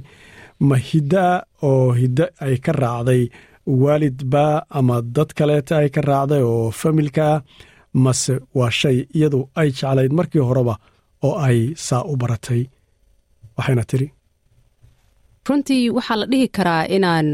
[0.68, 1.34] ma hiddaa
[1.68, 3.22] oo hiddo ay ka raacday
[3.82, 4.44] waalidba
[4.78, 7.36] ama dad kaleeta ay ka raacday oo familkaa
[8.04, 10.74] mase waa shay iyadu ay jeclayd markii horeba
[11.26, 12.62] oo ay saa u baratay.
[13.56, 14.06] Waxayna tiri
[15.50, 17.28] runtii waxaa la dhihi karaa inaan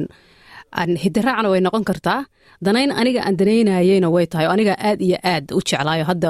[1.03, 2.21] hidiraacna way noqon kartaa.
[2.65, 4.47] Danayn aniga aan danaynayeyna way tahay.
[4.47, 6.29] Oo aniga aad iyo aad u jeclaayo hadda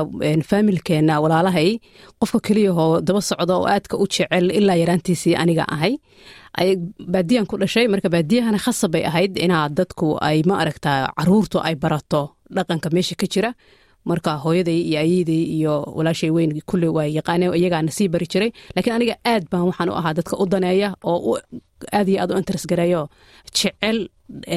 [0.50, 1.70] faamilkeenna walaalahay.
[2.20, 5.94] Qofka keliyahoo daba socda oo aadka u jecel ilaa yaraantiisii aniga ahay.
[7.12, 7.86] Baadiyan ku dhashay.
[7.92, 12.22] Marka baadiyahana khasab bay ahayd inaa dadku ay ma aragtaa caruurtu ay barato
[12.56, 13.50] dhaqanka meesha ka jira
[14.10, 18.50] marka hooyaday iyo ayaday iyo walaashay weyn kulle waa yaqaaneen iyagaana sii bari jiray.
[18.74, 21.32] Laakiin aniga aad baan waxaan u ahaa dadka u daneeya oo
[21.98, 23.02] aad iyo aad u interes gareeyo
[23.56, 23.98] jecel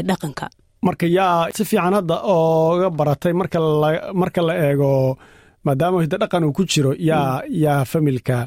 [0.09, 0.45] dhaqanka.
[0.87, 3.33] Marka yaa si fiican hadda ooga baratay
[4.21, 4.91] marka la eego
[5.65, 8.37] maadaama hiddo dhaqan uu ku jiro yaa yaa familka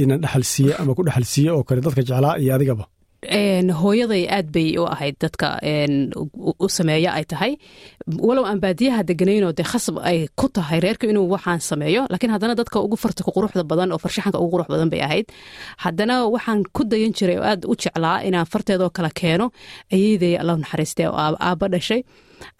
[0.00, 2.84] ina dhexalsiiye ama ku dhexalsiiye oo kale dadka jeclaa iyo adigaba
[3.24, 5.58] hooyaday aad bay u ahayd dadka
[6.60, 7.56] u sameeya ay tahay.
[8.06, 12.54] Walow aan baadiyaha deganaynoo dee khasab ay ku tahay reerka inuu waxaan sameeyo laakiin haddana
[12.54, 15.26] dadka ugu farta quruxda badan oo farshaxanka ugu qurux badan bay ahayd.
[15.84, 19.50] Haddana waxaan ku dayan jiray oo aad u jeclaa inaan farteedoo kala keeno.
[19.92, 22.02] Ayeyday allah naxariistee oo aabba dhashay.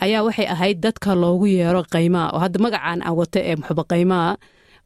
[0.01, 2.33] Ayaa waxay ahayd dadka loogu yeero qaymaa.
[2.35, 4.37] Oo hadda magacaan aan wata ee muxuba qaymaa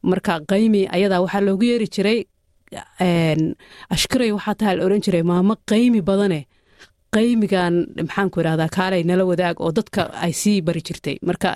[0.03, 2.19] marka qaymi ayadaa waxaa loogu yeeri jiray
[3.95, 6.39] ashkaray waxaa taha la oran jiray maamo qaymi badane.
[7.15, 7.73] Qaymigan
[8.07, 11.15] maxaanku irahdaa kaalay nala wadaag oo dadka ay sii bari jirtay.
[11.27, 11.49] Marka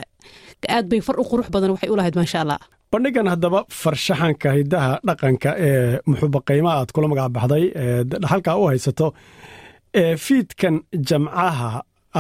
[0.75, 2.59] aad bay far u qurux badan waxay u lahayd maasha allah.
[2.91, 7.63] Bandhigan haddaba farshaxanka hiddaha dhaqanka ee muxuba qayma aad kula magac baxday
[8.31, 9.07] halkaa u haysato
[10.01, 10.75] ee fiidkan
[11.09, 11.69] jamcaha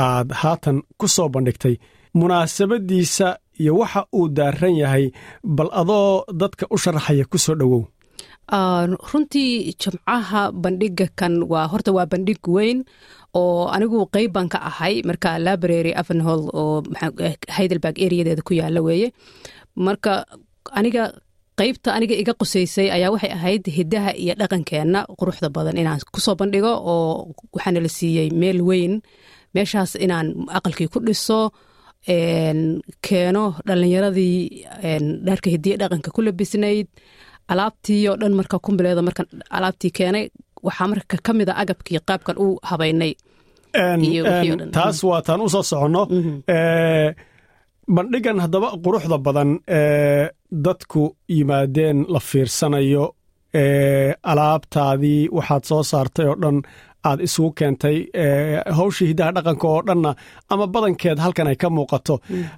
[0.03, 1.75] aad haatan ku soo bandhigtay
[2.19, 3.27] munaasabadiisa
[3.61, 5.05] iyo waxa uu daaran yahay
[5.57, 7.83] bal adoo dadka u sharaxaya ku soo dhowow
[8.49, 12.83] runtii jimcaha bandhiga kan waa horta waa bandhig weyn
[13.33, 16.83] oo anigu qeyb baan ka ahay marka library avenhol oo
[17.55, 19.11] heidelberg areadeeda ku yaalla weeye.
[19.75, 20.25] Marka
[20.71, 21.11] aniga
[21.59, 26.35] qeybta aniga iga qusaysay ayaa waxay ahayd hidaha iyo dhaqankeenna quruxda badan inaan ku soo
[26.39, 29.01] bandhigo oo waxaana la siiyey meel weyn.
[29.55, 30.27] Meeshaas inaan
[30.57, 31.51] aqalkii ku dhiso
[33.05, 34.37] keeno dhalinyaradii
[35.27, 36.87] dharka hidiya dhaqanka ku labisnayd
[37.51, 39.23] alaabtii oo dhan marka kumbileeda marka
[39.57, 40.25] alaabtii keenay
[40.67, 43.13] waxaa marka ka mid a agabkii qaabkan u habaynay.
[44.77, 46.01] Taas waa taan u soo soconno.
[47.95, 50.23] Bandhigan haddaba quruxda badan ee
[50.65, 51.01] dadku
[51.35, 53.05] yimaadeen la fiirsanayo
[53.61, 56.57] ee alaabtaadii waxaad soo saartay oo dhan
[57.09, 57.97] aad isugu keentay
[58.77, 60.11] hawshii hiddaha dhaqanka oo dhanna
[60.53, 62.15] ama badankeed halkan ay ka muuqato.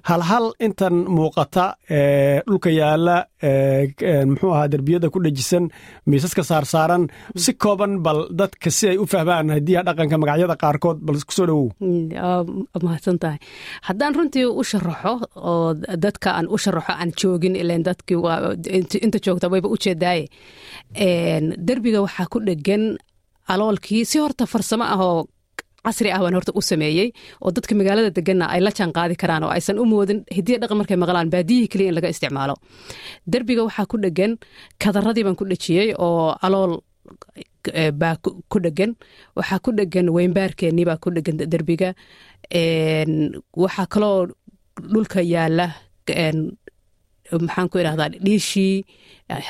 [0.08, 1.64] Halhal intan muuqata
[2.48, 3.16] dhulka yaalla
[4.30, 5.64] muxuu ahaa derbiyada ku dhejisan
[6.08, 7.02] miisaska saarsaaran
[7.44, 11.46] si kooban bal dadka si ay u fahmaan hidiyaha dhaqanka magacyada qaarkood bal ku soo
[11.50, 11.68] dhowow
[12.86, 13.38] mahadsan tahay
[13.88, 15.12] haddaan runtii u sharaxo
[15.50, 18.18] oo dadka aan u sharaxo aan joogin ilan dadkii
[19.06, 20.24] inta joogta wayba u jeedaaye.
[21.66, 22.84] Derbiga waxaa ku dhegan
[23.52, 25.20] aloolkii si horta farsamo ah oo
[25.84, 27.08] casri ah baan horta u sameeyey
[27.44, 30.76] oo dadka magaalada deganna ay la jaan qaadi karaan oo aysan u moodin hidiya dhaqan
[30.80, 32.54] markay maqlaan baadiyihii keliya in laga isticmaalo.
[33.32, 34.32] Derbiga waxaa ku dhegan
[34.82, 36.72] kadaradii baan ku dhejiyey oo alool
[38.00, 38.14] baa
[38.52, 38.90] ku dhegan
[39.38, 41.90] waxaa ku dhegan weynbaarkeennii baa ku dhegan derbiga.
[43.62, 44.18] Waxaa kaloo
[44.92, 45.66] dhulka yaalla
[47.46, 48.74] maxaan idhahdaa dhiishii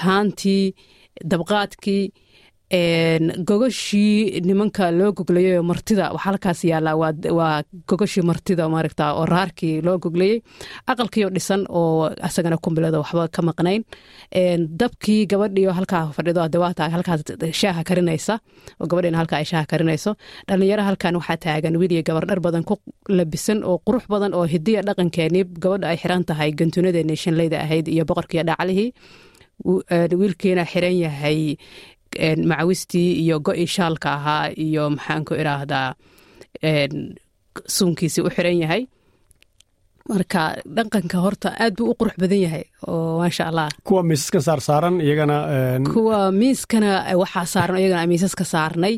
[0.02, 0.64] haantii
[1.30, 2.04] dabqaadkii
[3.48, 6.96] gogoshii nimanka loo goglayay martida waxaa halkaas yaallaa
[7.38, 10.42] waa gogoshii martida maaragta oo raarkii loo goglayey
[10.86, 13.82] aqalkiioo dhisan oo asagana kumbilada waxba ka maqnayn.
[14.80, 17.22] Dabkii gabadhiio halkaa fadhido dawaata halkaas
[17.60, 18.38] shaaha karinaysa
[18.80, 20.14] oo gabadhiina halkaa ay shaaha karinayso.
[20.48, 22.76] Dhalinyaro halkan waxaa taagan wiiliyo gabar dhar badan ku
[23.08, 28.04] labisan oo qurux badan oo hidiya dhaqankeenii gabadha ay xiran tahay gantuunadeeni shanleyda ahayd iyo
[28.04, 28.92] boqorkiiyo dhaclihii.
[30.20, 31.56] Wiilkiina xiran yahay
[32.50, 35.88] macawistii iyo go-i shaalka ahaa iyo maxaanku idhaahdaa
[37.76, 38.82] suunkiisii u xiran yahay.
[40.08, 40.42] Marka
[40.76, 45.36] dhaqanka horta aad buu u qurux badan yahay oo maasha allah kuwa miisaskan saarsaaran iyagana
[45.92, 46.90] kuwa miiskana
[47.22, 48.94] waxaa saaran iyagana miisaska saarnay.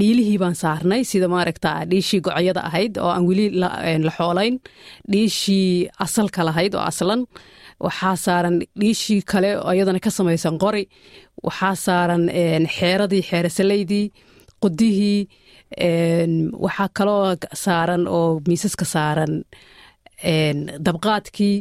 [0.00, 3.46] Dhiilihii baan saarnay sida maaragta dhiishii gocoyada ahayd oo aan weli
[4.06, 4.54] la xoolayn.
[5.12, 7.24] Dhiishii asalka lahayd oo aslan
[7.84, 10.84] waxaa saaran dhiishii kale iyadana ka samaysan qori.
[11.46, 12.22] Waxaa saaran
[12.76, 14.06] xeeradii xeerasalaydii
[14.62, 15.20] qudihii
[16.64, 19.32] waxaa kaloo saaran oo miisaska saaran
[20.86, 21.56] dabqaadkii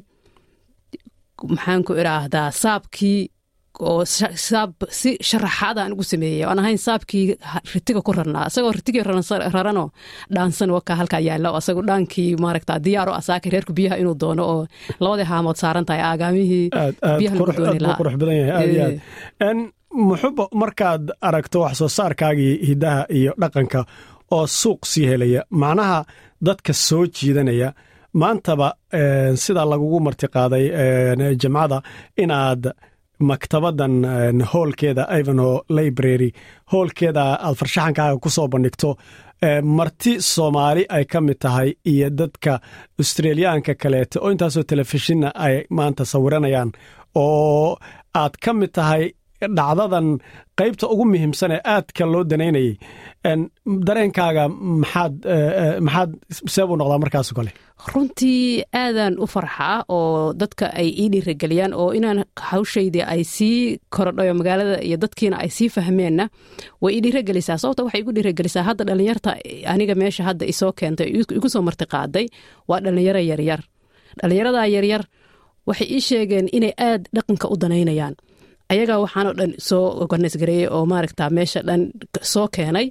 [1.53, 3.19] maxaanku idhaahdaa saabkii
[3.79, 4.05] oo
[4.47, 7.25] saab si sharaxaad aan ugu sameeyey aan ahayn saabkii
[7.73, 8.47] ritiga ku rarnaa.
[8.49, 9.03] Isagoo ritigii
[9.55, 9.89] raranoo
[10.35, 14.43] dhaansan waka halkaa yaalla oo asagoo dhaankii maaragta diyaar o asaaka reerku biyaha inuu doono
[14.53, 14.61] oo
[14.99, 16.69] labadii haamood saaran tahay aagaamihii
[17.19, 17.97] biyaha lagu dooni lahaa.
[20.07, 23.85] muxuba markaad aragto wax soo saarkaagii hiddaha iyo dhaqanka
[24.35, 25.99] oo suuq sii helaya macnaha
[26.47, 27.69] dadka soo jiidanaya
[28.21, 28.67] maantaba
[29.43, 30.65] sidaa lagugu martiqaaday
[31.41, 31.77] jamcada
[32.23, 32.63] inaad
[33.19, 33.95] maktabadan
[34.53, 36.31] hoolkeeda ivano library
[36.71, 38.89] hoolkeeda aad farshaxankaaga ku soo bandhigto
[39.77, 42.59] marti soomaali ay ka mid tahay iyo dadka
[42.99, 46.71] australiyaanka kaleete oo intaasoo telefishinna ay maanta sawiranayaan
[47.15, 47.77] oo
[48.21, 49.03] aad ka mid tahay
[49.57, 50.07] dhacdadan
[50.59, 52.73] qaybta ugu muhiimsan ee aadka loo danaynayay.
[53.87, 54.43] Dareenkaaga
[54.81, 55.13] maxaad
[55.87, 56.11] maxaad
[56.53, 57.51] see buu noqdaa markaas kale
[57.93, 64.33] runtii aadaan u farxaa oo dadka ay ii dhiirageliyaan oo inaan hawshaydii ay sii korodhayo
[64.39, 66.25] magaalada iyo dadkiina ay sii fahmeenna
[66.83, 69.31] way ii dhiiragelisaa sababta waxay igu dhiiragelisaa hadda dhallinyarta
[69.73, 72.25] aniga meesha hadda isoo keentay igu soo marti qaaday
[72.69, 73.61] waa dhallinyaro yaryar.
[74.19, 75.03] Dhallinyaradaa yaryar
[75.67, 78.15] waxay ii sheegeen inay aad dhaqanka u danaynayaan
[78.71, 81.81] ayagaa waxaanoo dhan soo organis gareeyey oo maaragta meesha dhan
[82.33, 82.87] soo keenay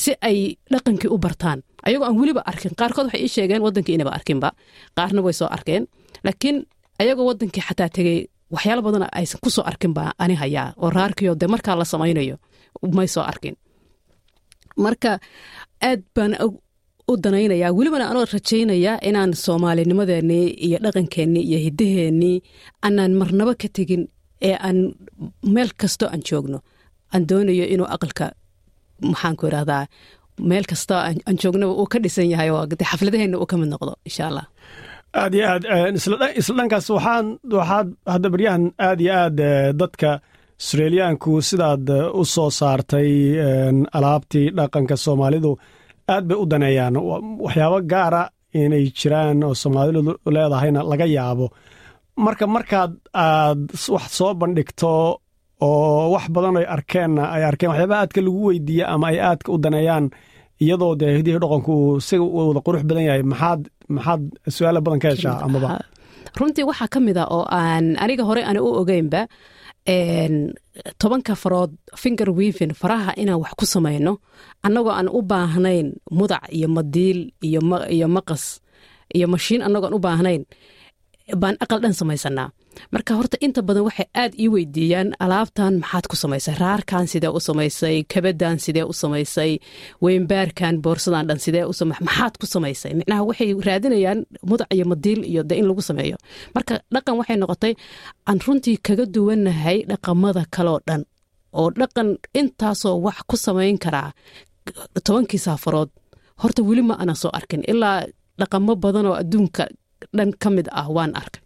[0.00, 0.38] si ay
[0.72, 1.58] dhaqankii u bartaan.
[1.86, 2.72] Ayagoo aan weliba arkin.
[2.80, 4.48] Qaarkood waxay ii sheegeen wadankii inaba arkinba.
[4.96, 5.82] Qaarna way soo arkeen.
[6.24, 6.56] Laakiin
[7.00, 8.18] ayagoo wadankii xataa tegey
[8.54, 12.36] waxyaalo badan aysan ku arkinba ani hayaa oo raarkiyo dee markaa la samaynayo
[12.98, 13.54] may soo arkin.
[14.84, 15.10] Marka
[15.88, 16.32] aad baan
[17.10, 22.36] u danaynayaa welibana anoo rajaynayaa inaan soomaalinimadeennii iyo dhaqankeennii iyo hidaheennii
[22.86, 24.02] aanaan marnabo ka tegin
[24.46, 24.78] ee aan
[25.54, 26.58] meel kastoo aan joogno
[27.14, 28.26] aan doonayo inuu aqalka
[29.10, 29.82] maxaanku irahdaa
[30.50, 30.98] meel kastoo
[31.28, 34.46] aan joognaba uu ka dhisan yahay oo xafladaheenna uu ka mid noqdo insha allah
[35.20, 35.64] aad iyo aad
[36.40, 37.26] isla dhankaas waxaan
[37.58, 39.38] waxaad hadda baryahan aad iyo aad
[39.80, 40.10] dadka
[40.60, 41.86] australiyaanku sidaad
[42.20, 43.10] u soo saartay
[43.98, 45.50] alaabtii dhaqanka soomaalidu
[46.14, 46.94] aad bay u daneeyaan.
[47.44, 48.22] Waxyaabo gaara
[48.62, 50.00] inay jiraan oo soomaalidu
[50.34, 51.46] leedahayna laga yaabo
[52.24, 52.92] marka markaad
[53.24, 53.60] aad
[53.94, 54.90] wax soo bandhigto
[55.66, 59.58] oo wax badan ay arkeenna ay arkeen waxyaabaha aadka lagu weydiiya ama ay aadka u
[59.64, 60.06] daneeyaan
[60.64, 61.74] iyadoo dee hidihii dhaqanku
[62.06, 63.60] siga wada qurux badan yahay maxaad
[63.96, 64.22] maxaad
[64.56, 65.68] su'aala badan ka heshaa amaba?
[66.38, 69.20] Runtii waxaa ka mid a oo aan aniga hore ana u ogeynba
[71.00, 74.12] tobanka farood finger wevin faraha inaan wax ku samayno
[74.66, 75.86] annagoo aan u baahnayn
[76.18, 78.44] mudac iyo madiil iyo maqas
[79.16, 80.42] iyo mashiin annagoon u baahnayn
[81.36, 82.48] baan aqal dhan samaysanaa
[82.94, 86.54] marka horta inta badan waxay aad ii weydiiyaan alaabtan maxaad ku samaysay?
[86.62, 87.96] Raarkan sidee u samaysay?
[88.12, 89.52] Kabadan sidee u samaysay?
[90.04, 92.92] Weynbaarkan boorsadan dhan sidee maxaad ku samaysay?
[93.00, 96.16] Micnaha waxay raadinayaan mudac iyo madiil iyo de in lagu sameeyo.
[96.54, 97.72] Marka dhaqan waxay noqotay
[98.28, 101.02] aan runtii kaga duwannahay dhaqamada kaloo dhan
[101.58, 102.08] oo dhaqan
[102.40, 104.10] intaasoo wax ku samayn karaa
[105.06, 105.90] tobankii saafarood.
[106.42, 107.98] Horta weli ma ana soo arkin ilaa
[108.40, 109.64] dhaqamo badan oo adduunka
[110.16, 111.42] dhan ka mid ah waan arkay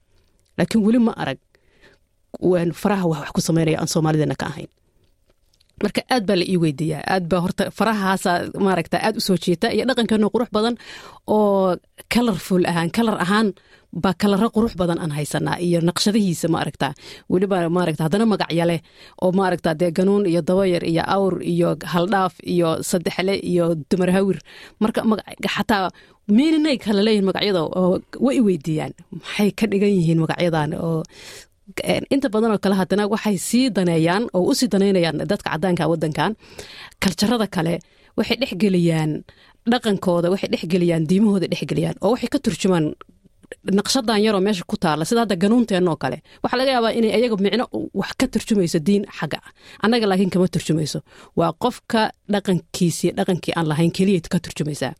[0.58, 1.38] laakiin weli ma arag
[2.82, 4.70] faraha wax ku samaynaya aan soomaalideena ka ahayn.
[5.82, 7.02] Marka aad baa la ii weydiiyaa.
[7.14, 8.30] Aad baa horta farahaasa
[8.66, 9.36] maaragta aad u soo
[9.76, 10.74] iyo dhaqankeeno qurux badan
[11.26, 11.76] oo
[12.12, 13.48] kalarful ahaan kalar ahaan
[14.02, 16.88] baa kalaro qurux badan aan haysanaa iyo naqshadihiisa maaragta
[17.32, 18.80] weliba maaragta haddana magacya leh
[19.22, 24.38] oo maaragta dee ganuun iyo dabayar iyo awr iyo haldhaaf iyo saddexle iyo dumarhawir
[24.82, 25.00] marka
[25.54, 25.86] xataa
[26.28, 27.60] miininay kala leeyihiin magacyada
[28.26, 28.92] way weydiiyaan.
[29.20, 31.02] Maxay ka dhigan yihiin magacyadan oo
[32.14, 36.32] inta badan oo kale haddana waxay sii daneeyaan oo u sii daneynayaan dadka cadaanka wadankan
[37.02, 37.74] kaljarada kale
[38.18, 39.10] waxay dhexgeliyaan
[39.72, 42.84] dhaqankooda waxay dhexgeliyaan diimahooda dhexgeliyaan oo waxay ka turjumaan
[43.78, 47.64] naqshadan yaroo meesha ku taala sida hadda ganuunteenoo kale waxaa laga yaabaa inay ayaga micno
[48.00, 49.38] wax ka turjumayso diin xagga.
[49.84, 50.98] Annaga laakiin kama turjumayso.
[51.38, 52.00] Waa qofka
[52.32, 54.92] dhaqankiisii dhaqankii aan lahayn keliya ka turjumaysaa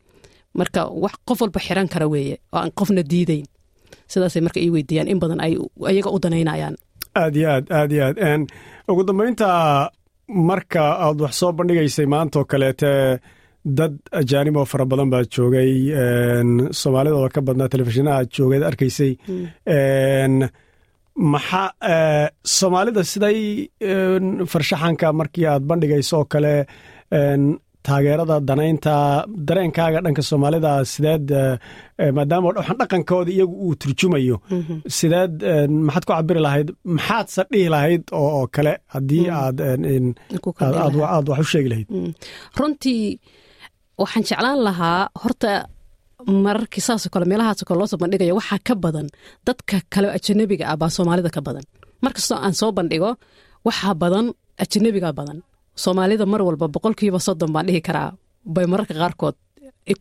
[0.59, 3.45] marka wax qof walba xiran kara weeye oo aan qofna diidayn.
[4.11, 5.53] Sidaasay marka ii weydiiyaan in badan ay
[5.89, 6.75] ayaga u danaynayaan.
[7.21, 8.17] Aad iyo aad aad iyo aad.
[8.89, 9.47] Ugu dambeynta
[10.49, 12.91] marka aad wax soo bandhigaysay maantaoo kaleete
[13.77, 15.71] dad ajaanib oo fara badan baa joogay.
[16.81, 19.11] Soomaalidooda ka badnaa telefishinaha joogeed arkaysay.
[21.33, 21.67] Maxaa
[22.57, 23.39] soomaalida siday
[24.51, 26.53] farshaxanka markii aad bandhigayso oo kale
[27.87, 28.93] taageerada danaynta
[29.47, 31.27] dareenkaaga dhanka soomaalida sideed
[32.17, 34.35] maadaama waxaan dhaqankooda iyagu uu turjumayo.
[34.97, 35.33] Sideed
[35.87, 36.67] maxaad ku cabiri lahayd
[36.97, 39.57] maxaadse dhihi lahayd oo kale haddii aad
[41.15, 41.87] aad wax u sheegi lahayd.
[42.59, 43.03] Runtii
[44.01, 45.51] waxaan jeclaan lahaa horta
[46.45, 49.07] mararkii saasoo kale meelahaasoo kale loo soo bandhigayo waxaa ka badan
[49.47, 51.65] dadka kale ajanabiga ah baa soomaalida ka badan.
[52.05, 53.09] Markastoo aan soo bandhigo
[53.67, 54.25] waxaa badan
[54.63, 55.37] ajanabiga badan
[55.75, 58.09] soomaalida mar walba boqolkiiba soddon baan dhihi karaa
[58.55, 59.35] bay mararka qaarkood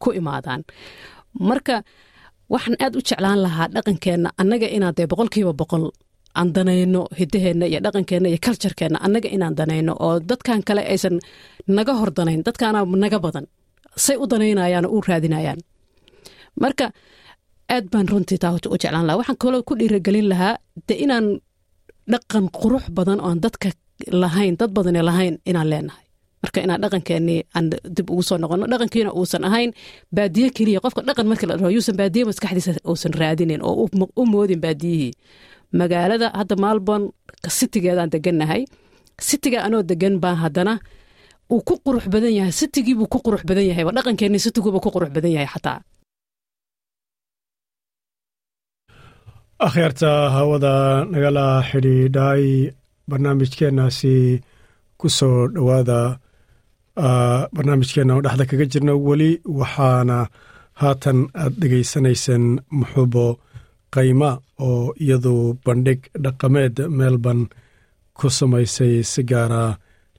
[0.02, 0.61] ku imaadaan.
[1.48, 1.82] Marka
[2.52, 5.85] waxaan aad u jeclaan lahaa dhaqankeenna annaga inaan dee boqolkiiba boqol
[6.38, 11.16] aan danayno hidaheenna iyo dhaqankeenna iyo kaljarkeenna annaga inaan danayno oo dadkan kale aysan
[11.76, 13.46] naga hor danayn dadkaana naga badan
[14.04, 15.60] say u danaynayaan oo u raadinayaan.
[16.62, 16.87] Marka
[17.75, 19.18] aad baan runtii taa u jeclaan lahaa.
[19.20, 20.54] Waxaan kaloo ku dhiiragelin lahaa
[20.88, 21.27] de inaan
[22.12, 23.68] dhaqan qurux badan oon dadka
[24.23, 26.05] lahayn dad badane lahayn inaan leenahay.
[26.42, 29.71] Marka inaan dhaqankeenii aan dib ugu soo noqono dhaqankiina uusan ahayn
[30.17, 33.87] baadiye keliya qofka dhaqan markii la dhaho yuusan baadiye maskaxdiisa uusan raadinin oo
[34.21, 35.13] u moodin baadiyihii.
[35.79, 37.05] Magaalada hadda maalborn
[37.57, 38.63] sitigeedaan degannahay
[39.29, 40.75] sitiga anoo degan baa haddana
[41.53, 45.33] uu ku qurux badan yahay sitigiibuu ku qurux badan yahay dhaqankeenni sitiguuba ku qurux badan
[45.37, 45.79] yahay xataa.
[49.67, 50.75] Akhyaarta hawada
[51.13, 52.44] nagala xidhiidhay
[53.09, 54.15] barnaamijkeenaasi
[55.00, 55.98] ku soo dhowaada
[57.55, 60.19] barnaamijkeenna oo dhexda kaga jirna weli waxaana
[60.81, 62.44] haatan aad dhegaysanayseen
[62.79, 63.27] muxubo
[63.94, 64.31] qayma
[64.67, 65.35] oo iyadu
[65.65, 67.44] bandhig dhaqameed melbourne
[68.19, 69.63] ku samaysay si gaara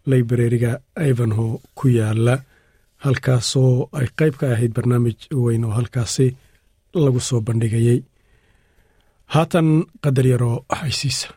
[0.10, 0.72] laibrariga
[1.10, 2.36] ivanho ku yaalla
[3.04, 6.28] halkaasoo ay qayb ka ahayd barnaamij weyn oo halkaasi
[7.04, 8.00] lagu soo bandhigayey
[9.34, 9.68] haatan
[10.04, 11.28] qadar yaroo xaysiisa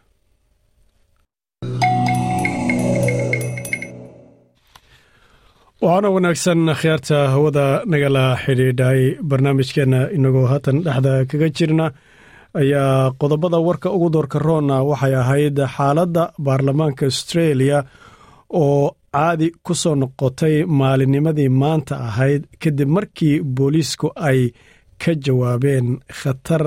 [5.82, 9.00] waxaana wanaagsan akhyaarta hawada nagala xidhiidhay
[9.30, 11.86] barnaamijkeenna inagoo haatan dhexda kaga jirna
[12.60, 17.78] ayaa qodobada warka ugu doorka roonna waxay ahayd xaaladda baarlamaanka australia
[18.62, 18.84] oo
[19.16, 24.40] caadi ku soo noqotay maalinnimadii maanta ahayd kadib markii booliisku ay
[25.02, 25.86] ka jawaabeen
[26.18, 26.62] khatar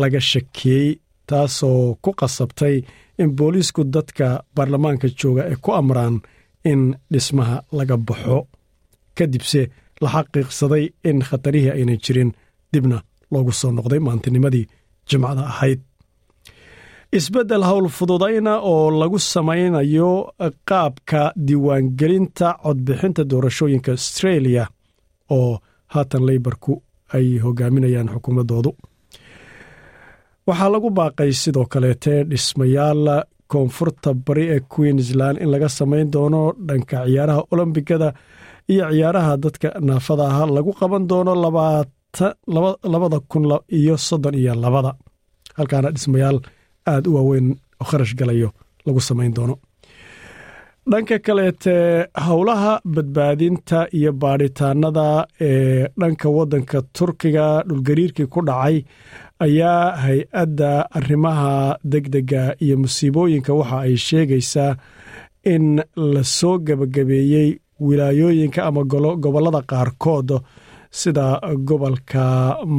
[0.00, 0.86] laga shakiyey
[1.28, 2.76] taasoo ku qasabtay
[3.18, 6.14] in booliisku dadka baarlamaanka jooga ay ku amraan
[6.70, 6.80] in
[7.12, 8.38] dhismaha laga baxo.
[9.16, 9.62] Kadibse
[10.02, 12.30] la xaqiiqsaday in khatarihii aynan jirin
[12.72, 12.98] dibna
[13.32, 14.66] loogu soo noqday maantinimadii
[15.08, 15.80] jimcada ahayd.
[17.18, 20.10] Isbeddel howl fududayna oo lagu samaynayo
[20.68, 24.64] qaabka diiwaangelinta codbixinta doorashooyinka australia
[25.36, 25.58] oo
[25.94, 26.72] haatan leybarku
[27.16, 28.70] ay hogaaminayaan xukuumaddoodu
[30.48, 33.04] waxaa lagu baaqay sidoo kaleete dhismayaal
[33.52, 38.08] koonfurta bari ee queensland in laga samayn doono dhanka ciyaaraha olombigada
[38.72, 41.32] iyo ciyaaraha dadka naafada ah lagu qaban doono
[42.92, 43.44] labada kun
[43.78, 44.92] iyo soddon iyo labada.
[45.58, 46.38] Halkaana dhismayaal
[46.92, 47.46] aad u waaweyn
[47.80, 48.48] oo kharash galayo
[48.86, 49.54] lagu samayn doono.
[50.90, 51.74] Dhanka kaleete
[52.26, 55.06] howlaha badbaadinta iyo baadhitaanada
[55.48, 58.76] ee dhanka waddanka turkiga dhulgariirkii ku dhacay
[59.44, 61.52] ayaa hay'adda arrimaha
[61.92, 64.72] degdega iyo musiibooyinka waxa ay sheegaysaa
[65.54, 65.64] in
[66.14, 67.48] la soo gebagabeeyey
[67.86, 68.82] wilaayooyinka ama
[69.24, 70.30] gobollada qaarkood
[71.00, 71.26] sida
[71.68, 72.24] gobolka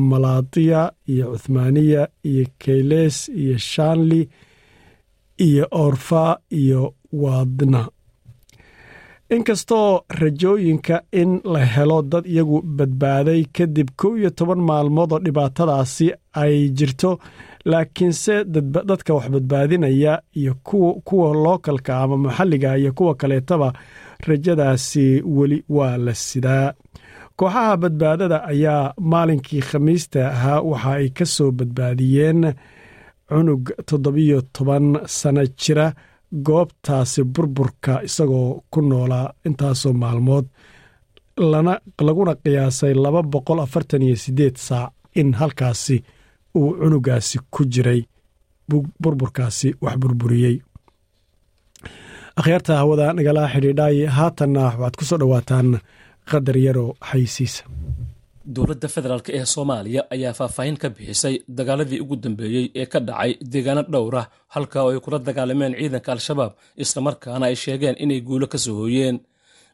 [0.09, 0.81] malaadiya
[1.13, 4.21] iyo cuthmaaniya iyo keyles iyo shanli
[5.47, 6.23] iyo orfa
[6.61, 6.81] iyo
[7.23, 7.81] waadna
[9.35, 16.07] inkastoo rajooyinka in la helo dad iyagu badbaaday kadib kow iyo toban maalmood oo dhibaatadaasi
[16.41, 17.11] ay jirto
[17.65, 18.43] laakiinse
[18.89, 20.53] dadka wax badbaadinaya iyo
[21.07, 23.73] kuwa lookalka ama maxalliga iyo kuwa kaleetaba
[24.27, 26.73] rajadaasi weli waa la sidaa.
[27.35, 32.53] Kooxaha badbaadada ayaa maalinkii khamiista ahaa waxa ay ka soo badbaadiyeen
[33.29, 35.93] cunug toddobiyo toban sano jira
[36.47, 40.45] goobtaasi burburka isagoo ku noolaa intaasoo maalmood
[42.07, 46.03] laguna qiyaasay laba boqol afartan iyo siddeed saac in halkaasi
[46.55, 48.01] uu cunugaasi ku jiray.
[49.01, 50.55] Burburkaasi wax burburiyey.
[52.39, 55.69] Akhyaarta hawada nagala xidhiidhay haatanna waxaad ku soo dhowaataan
[56.29, 57.63] qadar yaroo xaysiisa
[58.45, 63.81] dowladda federaalk ee soomaaliya ayaa faahfaahin ka bixisay dagaaladii ugu dambeeyey ee ka dhacay deegaano
[63.93, 66.51] dhowr ah halka oo ay kula dagaalameen ciidanka al-shabaab
[66.83, 69.17] islamarkaana ay sheegeen inay guulo ka soo hooyeen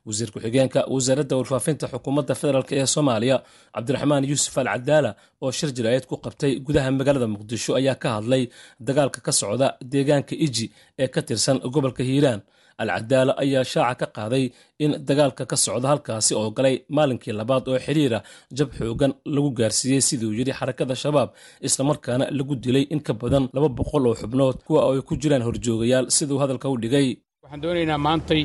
[0.06, 3.38] wasiir ku-xigeenka wasaaradda warfaafinta xukuumadda federaalk ee soomaaliya
[3.76, 5.12] cabdiraxmaan yuusuf al cadaala
[5.42, 8.44] oo shir jiraayad ku qabtay gudaha magaalada muqdisho ayaa ka hadlay
[8.88, 10.66] dagaalka ka socda deegaanka iji
[11.04, 12.42] ee ka tirsan gobolka hiiraan
[12.84, 14.44] alcadaala ayaa shaaca ka qaaday
[14.84, 18.20] in dagaalka ka socda halkaasi oo galay maalinkii labaad oo xiriira
[18.58, 21.30] jab xoogan lagu gaarsiiyey siduu yidhi xarakada shabaab
[21.68, 26.06] islamarkaana lagu dilay in ka badan laba boqol oo xubnood kuwa ay ku jiraan horjoogayaal.
[26.18, 27.08] Siduu hadalka u dhigay
[27.44, 28.42] waxaan doonaynaa maantay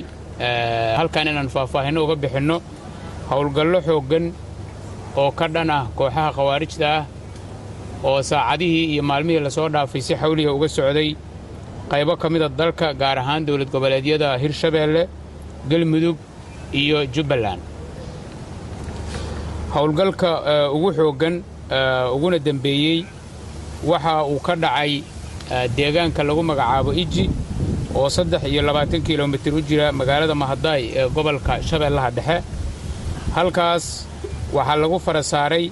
[0.99, 2.57] halkan inaan faahfaahinno uga bixinno
[3.31, 4.25] howlgallo xooggan
[5.23, 7.03] oo ka dhan ah kooxaha khawaarijta ah
[8.09, 11.09] oo saacadihii iyo maalmihii la soo dhaafay si xawliga uga socday
[11.91, 15.03] qaybo ka mida dalka gaar ahaan dowlad goboleedyada hirshabeelle
[15.71, 16.17] galmudug
[16.73, 17.61] iyo jubbaland.
[19.75, 20.31] Howlgalka
[20.77, 21.35] ugu xooggan
[22.15, 23.05] uguna dembeeyey
[23.91, 25.03] waxa uu ka dhacay
[25.77, 27.25] deegaanka lagu magacaabo iji
[27.95, 32.37] oo saddex iyo labaatan kilomitir u jira magaalada mahadaay ee gobolka shabeellaha dhexe.
[33.37, 33.85] Halkaas
[34.57, 35.71] waxaa lagu fara saaray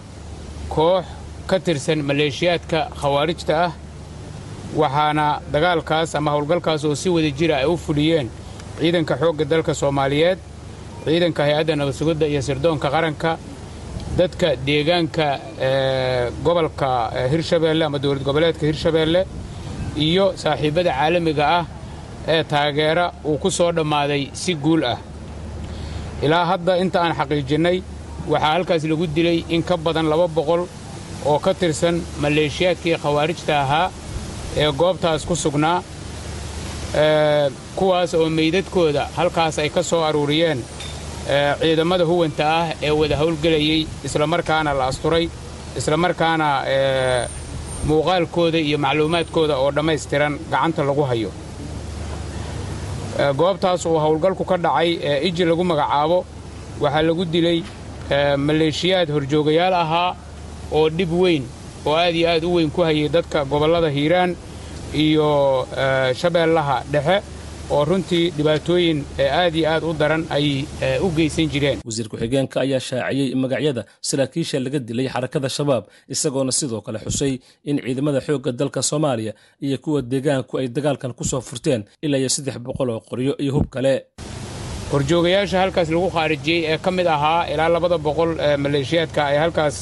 [0.74, 1.04] koox
[1.48, 3.72] ka tirsan maleeshiyaadka khawaarijta ah
[4.80, 8.28] waxaana dagaalkaas ama howlgalkaas oo si wada jira ay u fuliyeen
[8.80, 10.38] ciidanka xoogga dalka soomaaliyeed
[11.04, 13.30] ciidanka hay'adda nabadsugidda iyo sirdoonka qaranka
[14.18, 15.26] dadka deegaanka
[16.44, 16.88] gobolka
[17.32, 19.26] hirshabeelle ama dowlad goboleedka hirshabeelle
[19.96, 21.64] iyo saaxiibbada caalamiga ah
[22.34, 24.98] ee taageera uu ku soo dhammaaday si guul ah.
[26.22, 27.82] Ilaa hadda inta aan xaqiijinnay
[28.32, 30.62] waxaa halkaas lagu dilay in ka badan laba boqol
[31.30, 33.90] oo ka tirsan maleeshiyaadkii khawaarijta ahaa
[34.56, 35.78] ee goobtaas ku sugnaa
[37.76, 40.60] kuwaas oo meydadkooda halkaas ay ka soo aruuriyeen
[41.60, 45.28] ciidamada huwanta ah ee wada howlgelayey islamarkaana la asturay
[45.78, 46.48] islamarkaana
[47.88, 51.30] muuqaalkooda iyo macluumaadkooda oo dhammaystiran gacanta lagu hayo.
[53.36, 56.18] Goobtaas uu howlgalku ka dhacay ee iji lagu magacaabo
[56.80, 57.58] waxaa lagu dilay
[58.46, 60.10] maleeshiyaad horjoogayaal ahaa
[60.72, 61.44] oo dhib weyn
[61.86, 64.30] oo aad iyo aad u weyn ku hayay dadka gobollada hiiraan
[65.04, 65.28] iyo
[66.20, 67.16] shabeellaha dhexe
[67.74, 68.98] oo runtii dhibaatooyin
[69.40, 70.46] aad iyo aad u daran ay
[71.04, 71.78] u geysan jireen.
[71.86, 77.32] Wasiir ku-xigeenka ayaa shaaciyey magacyada saraakiisha laga dilay xarakada shabaab isagoona sidoo kale xusay
[77.64, 79.32] in ciidamada xoogga dalka soomaaliya
[79.66, 83.52] iyo kuwa deegaanku ay dagaalkan ku soo furteen ilaa iyo saddex boqol oo qoryo iyo
[83.56, 83.94] hub kale.
[84.92, 88.30] Horjoogayaasha halkaas lagu khaarijiyey ee ka mid ahaa ilaa labada boqol
[88.64, 89.76] maleeshiyaadka ee halkaas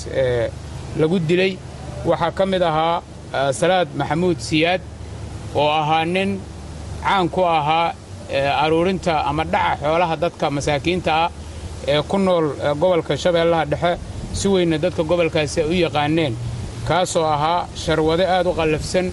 [1.00, 1.52] lagu dilay
[2.08, 3.02] waxaa ka mid ahaa
[3.60, 4.80] salaad maxamuud siyaad
[5.54, 6.30] oo ahaa nin
[7.04, 7.94] caan ku ahaa
[8.64, 11.30] aruurinta ama dhaca xoolaha dadka masaakiinta ah
[11.92, 12.46] ee ku nool
[12.80, 13.92] gobolka shabeellaha dhexe.
[14.32, 16.34] Si weynna dadka gobolkaasi ay u yaqaaneen
[16.88, 19.06] kaasoo ahaa sharwade aad u qallafsan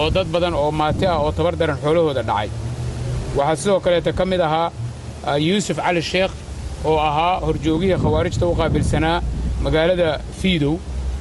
[0.00, 2.48] oo dad badan oo maati ah oo tabar daran xoolahooda dhacay.
[3.36, 4.70] Waxaa sidoo kaleeta ka mid ahaa
[5.38, 6.32] yuusuf cali sheekh
[6.84, 9.18] oo ahaa horjoogihii khawaarijta u qaabilsanaa
[9.64, 10.08] magaalada
[10.40, 10.74] fiidow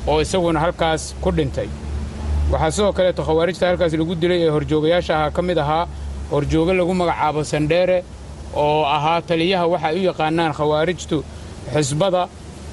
[0.07, 1.69] oo isaguna halkaas ku dhintay.
[2.51, 5.87] Waxaa sidoo kaleeto khawaarijta halkaas lagu dilay ee horjoogayaasha ahaa ka mid ahaa
[6.31, 8.03] horjooge lagu magacaabo sandheere
[8.55, 11.17] oo ahaa taliyaha waxa ay u yaqaanaan khawaarijtu
[11.73, 12.27] xisbada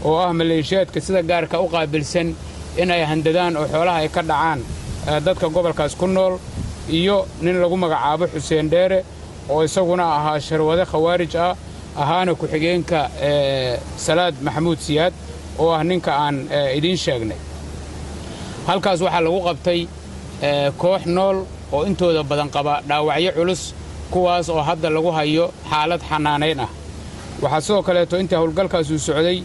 [0.04, 2.34] oo ah maleeshiyaadka sida gaarka u qaabilsan
[2.82, 4.60] inay handadaan oo xoolaha ay ka dhacaan
[5.26, 6.34] dadka gobolkaas ku nool
[6.98, 9.04] iyo nin lagu magacaabo xuseen dheere
[9.50, 11.54] oo isaguna ahaa sharwade khawaarij ah
[12.02, 13.00] ahaana ku-xigeenka
[13.96, 15.12] salaad maxamuud siyaad
[15.58, 16.36] oo ah ninka aan
[16.78, 17.36] idiin sheegnay.
[18.66, 19.80] Halkaas waxaa lagu qabtay
[20.82, 21.36] koox nool
[21.72, 23.62] oo intooda badan qaba dhaawacyo culus
[24.12, 26.68] kuwaas oo hadda lagu hayo xaalad xanaanayn ah.
[27.42, 29.38] Waxaa sidoo kaleeto intii howlgalkaasuu socday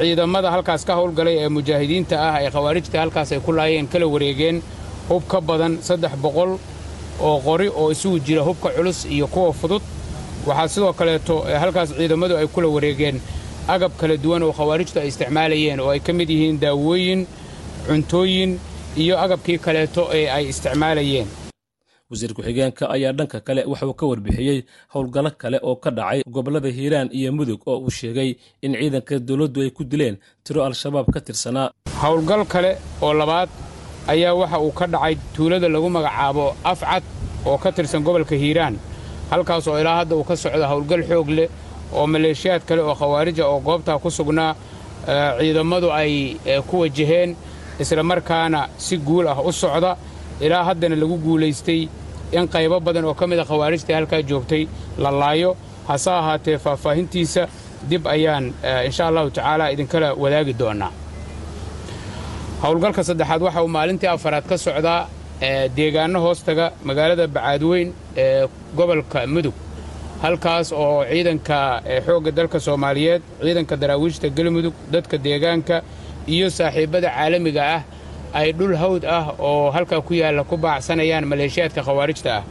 [0.00, 4.62] ciidamada halkaas ka howlgalay ee mujaahidiinta ah ee khawaarijta halkaas ay ku laayeen kala wareegeen
[5.08, 6.52] hub ka badan saddex boqol
[7.20, 9.82] oo qori oo isugu jira hubka culus iyo kuwa fudud.
[10.46, 13.20] Waxaa sidoo kaleeto halkaas ciidamadu ay kula wareegeen
[13.74, 17.20] agab kala duwan oo khawaarijtu ay isticmaalayeen oo ay ka mid yihiin daawooyin
[17.86, 18.50] cuntooyin
[19.02, 21.28] iyo agabkii kaleeto ee ay isticmaalayeen.
[22.10, 24.58] Wasiir ku-xigeenka ayaa dhanka kale waxauu ka warbixiyey
[24.94, 28.30] howlgallo kale oo ka dhacay gobollada hiiraan iyo mudug oo uu sheegay
[28.64, 31.68] in ciidanka dowladdu ay ku dileen tiro al-shabaab ka tirsanaa.
[32.02, 32.70] Howlgal kale
[33.04, 33.48] oo labaad
[34.12, 37.04] ayaa waxa uu ka dhacay tuulada lagu magacaabo afcad
[37.44, 38.74] oo ka tirsan gobolka hiiraan
[39.30, 41.48] halkaas oo ilaa hadda uu ka socdo howlgal xoog leh
[41.96, 44.52] oo maleeshiyaad kale oo khawaarija oo goobtaa ku sugnaa
[45.40, 46.12] ciidamadu ay
[46.68, 47.30] ku wajaheen
[47.82, 49.96] isla markaana si guul ah u socda.
[50.40, 51.88] Ilaa haddana lagu guulaystay
[52.32, 54.62] in qaybo badan oo ka mid a khawaarijtai halkaa joogtay
[54.98, 55.56] la laayo.
[55.88, 57.42] Hase ahaatee faahfaahintiisa
[57.90, 58.44] dib ayaan
[58.86, 60.90] insha allahu tacaala idinkala wadaagi doonnaa
[62.62, 65.00] howlgalka saddexaad waxa uu maalintii afaraad ka socdaa
[65.76, 67.88] deegaanno hoostaga magaalada bacaadweyn
[68.22, 69.54] ee gobolka mudug
[70.22, 71.58] halkaas oo ciidanka
[72.06, 75.76] xoogga dalka soomaaliyeed ciidanka daraawiishta galmudug dadka deegaanka
[76.34, 77.82] iyo saaxiibbada caalamiga ah
[78.34, 82.42] ay dhul hawd ah oo halkaa ku yaalla ku baacsanayaan maleeshiyaadka khawaarijta ah.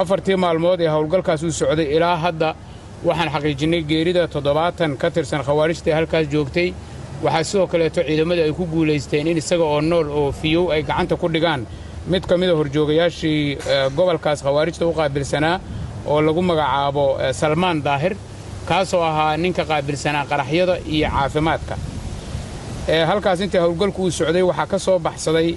[0.00, 2.54] Afartii maalmood ee howlgalkaas uu socday ilaa hadda
[3.04, 6.68] waxaan xaqiijinnay geerida toddobaatan ka tirsan khawaarijta ee halkaas joogtay.
[7.24, 11.16] Waxaa sidoo kaleeto ciidamadu ay ku guulaysteen in isaga oo nool oo fiyow ay gacanta
[11.16, 11.66] ku dhigaan.
[12.12, 13.58] Mid ka mida horjoogayaashii
[13.96, 15.56] gobolkaas khawaarijta u qaabilsanaa
[16.12, 17.04] oo lagu magacaabo
[17.40, 18.14] salmaan daahir
[18.68, 21.74] kaasoo ahaa ninka qaabilsanaa qaraxyada iyo caafimaadka.
[23.10, 25.48] Halkaas intii howlgalku uu socday waxaa ka soo baxsaday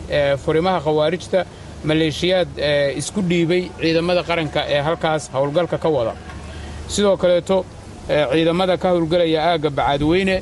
[0.43, 1.39] furimaha khawaarijta
[1.89, 2.49] maleeshiyaad
[3.02, 6.14] isku dhiibay ciidamada qaranka ee halkaas howlgalka ka wada.
[6.93, 7.58] Sidoo kaleeto
[8.34, 10.36] ciidamada ka howlgelaya aagga bacaadweyne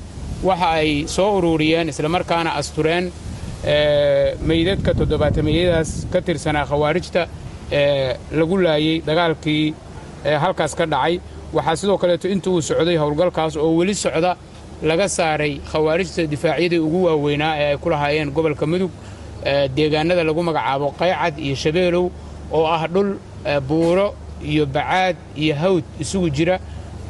[0.50, 3.06] waxa ay soo ururiyeen islamarkaana astureen
[4.50, 7.22] meydadka toddobaatameyadaas ka tirsanaa khawaarijta
[7.80, 9.66] ee lagu laayey dagaalkii
[10.24, 11.20] halkaas ka dhacay.
[11.54, 14.36] Waxaa sidoo kaleeto inta uu socday howlgalkaas oo weli socda
[14.84, 18.92] laga saaray khawaarijta difaacyadii ugu waaweynaa ee ay ku lahaayeen gobolka mudug
[19.76, 22.06] deegaanada lagu magacaabo qaycad iyo shabeelow
[22.52, 23.10] oo ah dhul
[23.68, 24.14] buuro
[24.44, 26.60] iyo bacaad iyo hawd isugu jira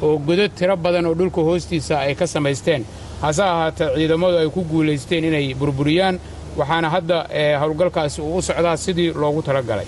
[0.02, 2.84] oo godad tiro badan oo dhulka hoostiisa ay ka samaysteen.
[3.22, 6.18] Hase ahaatee ciidamadu ay ku guulaysteen inay burburiyaan
[6.56, 7.18] waxaana hadda
[7.60, 9.86] howlgalkaasi uu u socdaa sidii loogu talagalay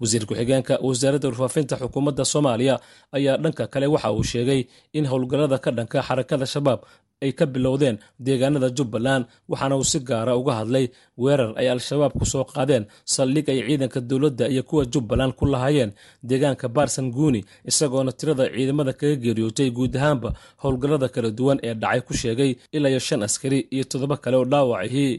[0.00, 2.74] wasiir ku-xigeenka wasaaradda warfaafinta xukuumadda soomaaliya
[3.16, 4.60] ayaa dhanka kale waxa uu sheegay
[4.98, 6.80] in howlgallada ka dhanka xarakada shabaab
[7.24, 10.86] ay ka bilowdeen deegaanada jubbaland waxaana uu si gaara uga hadlay
[11.22, 12.84] weerar ay al-shabaab ku soo qaadeen
[13.14, 15.90] saldhig ay ciidanka dowladda iyo kuwa jubbaland ku lahaayeen
[16.30, 17.40] deegaanka baarsan guuni
[17.70, 20.30] isagoona tirada ciidamada kaga geeriyootay guud ahaanba
[20.62, 24.44] howlgallada kala duwan ee dhacay ku sheegay ilaa iyo shan askari iyo toddoba kale oo
[24.52, 25.14] dhaawacihii.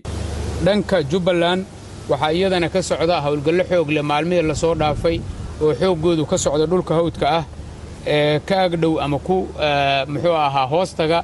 [0.65, 1.61] Dhanka jubbaland
[2.09, 5.17] waxaa iyadana ka socda howlgallo xoog leh maalmihii la soo dhaafay
[5.61, 7.43] oo xooggoodu ka socda dhulka hawdka ah
[8.05, 9.37] ee ka agdhow ama ku
[10.13, 11.19] muxuu ahaa hoostaga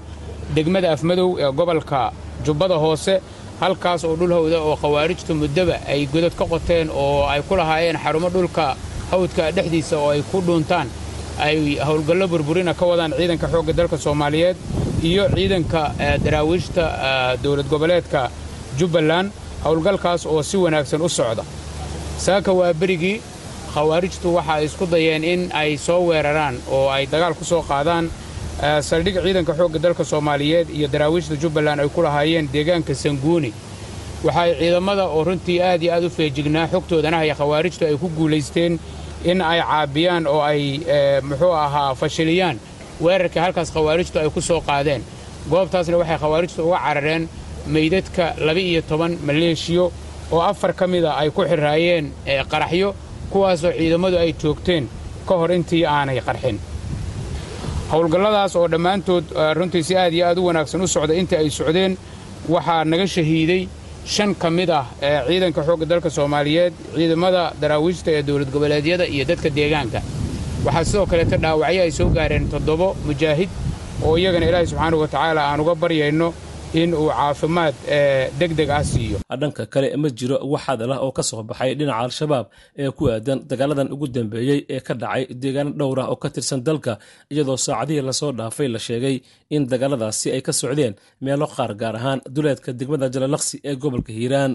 [0.56, 2.12] degmada afmadow ee gobolka
[2.46, 3.14] jubbada hoose
[3.62, 7.98] halkaas oo dhul hawda oo khawaarijtu muddoba ay godad ka qoteen oo ay ku lahaayeen
[8.04, 8.76] xarumo dhulka
[9.12, 10.88] hawdka dhexdiisa oo ay ku dhuuntaan.
[11.40, 14.58] Ay howlgallo burburina ka wadaan ciidanka xoogga dalka soomaaliyeed
[15.10, 15.82] iyo ciidanka
[16.26, 16.84] daraawiishta
[17.44, 18.30] dowlad goboleedka
[18.80, 19.32] jubbaland
[19.64, 21.44] howlgalkaas oo si wanaagsan u socda.
[22.18, 23.22] Saaka waa berigii
[23.74, 28.10] khawaarijtu waxa ay isku dayeen in ay soo weeraraan oo ay dagaal ku soo qaadaan
[28.82, 33.54] saldhig ciidanka xoogga dalka soomaaliyeed iyo daraawiishta jubbaland ay ku lahaayeen deegaanka sanguuni
[34.24, 38.80] waxaay ciidamada oo runtii aad iyo aad u feejignaa xogtoodana haya khawaarijtu ay ku guulaysteen
[39.26, 40.80] in ay caabiyaan oo ay
[41.24, 42.60] muxuu ahaa fashiliyaan.
[43.02, 45.02] Weerarkii halkaas khawaarijtu ay ku soo qaadeen.
[45.50, 47.30] Goobtaasna waxay khawaarijtu uga carareen
[47.68, 49.92] meydadka laba-iyo toban maleeshiyo
[50.32, 52.12] oo afar ka mida ay ku xirraayeen
[52.52, 52.96] qaraxyo
[53.32, 54.88] kuwaasoo ciidammadu ay joogteen
[55.28, 56.58] ka hor intii aanay qarxin.
[57.92, 59.26] Howlgalladaas oo dhammaantood
[59.58, 61.98] runtii si aad iyo aad u wanaagsan u socda intii ay socdeen
[62.50, 63.68] waxaa naga shahiiday
[64.06, 64.86] shan ka mid ah
[65.28, 70.00] ciidanka xoogga dalka soomaaliyeed ciidamada daraawiishta ee dowlad goboleedyada iyo dadka deegaanka.
[70.66, 73.50] Waxaa sidoo kaleeta dhaawacyo ay soo gaareen toddobo mujaahid
[74.06, 76.34] oo iyagana ilaahay subxaanahu wa tacaala aan uga baryayno
[76.82, 77.76] in uu caafimaad
[78.40, 79.18] deg deg ah siiyo.
[79.42, 82.46] Dhanka kale ma jiro wax hadal ah oo ka soo baxay dhinaca al-shabaab
[82.82, 86.60] ee ku aadan dagaaladan ugu dambeeyey ee ka dhacay deegaano dhowr ah oo ka tirsan
[86.68, 86.94] dalka
[87.34, 89.16] iyadoo saacadihii la soo dhaafay la sheegay
[89.56, 90.94] in dagaaladaasi ay ka socdeen
[91.26, 94.52] meelo qaar gaar ahaan duleedka degmada jalalaqsi ee gobolka hiiraan.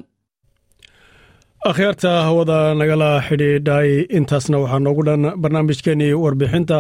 [1.71, 6.79] Akhyaarta hawada nagala xidhiidhay intaasna waxaa noogu dhan barnaamijkeenii warbixinta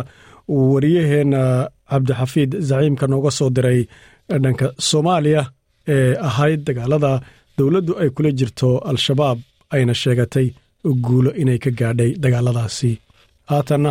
[0.54, 1.42] uu wariyaheenna
[1.90, 3.80] cabdixafiid zaciimka nooga soo diray
[4.44, 5.42] dhanka soomaaliya
[5.94, 7.12] ee ahayd dagaalada
[7.58, 9.38] dowladdu ay kula jirto al-shabaab
[9.74, 10.46] ayna sheegatay
[11.06, 12.90] guulo inay ka gaadhay dagaaladaasi.
[13.50, 13.90] Haatanna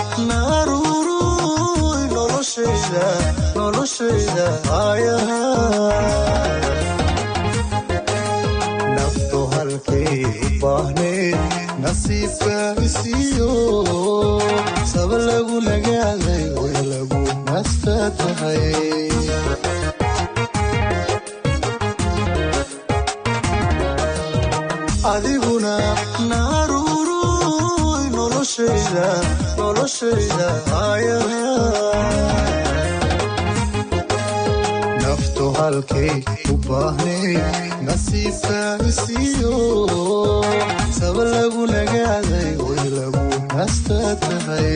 [3.99, 5.39] aayaha
[8.95, 10.23] naftu halkay
[10.61, 11.39] baahneed
[11.83, 13.51] nasiibka isiiyo
[14.93, 15.17] saba
[25.13, 25.73] adiguna
[26.29, 29.07] naruuruy noloshayda
[29.57, 31.50] noloshayda noloshayda
[35.59, 36.11] halkay
[36.53, 37.35] u baahnay
[37.87, 39.55] nasiibka isiiyo
[40.99, 43.25] saba lagu nagaaday way lagu
[43.57, 44.75] nasta tahay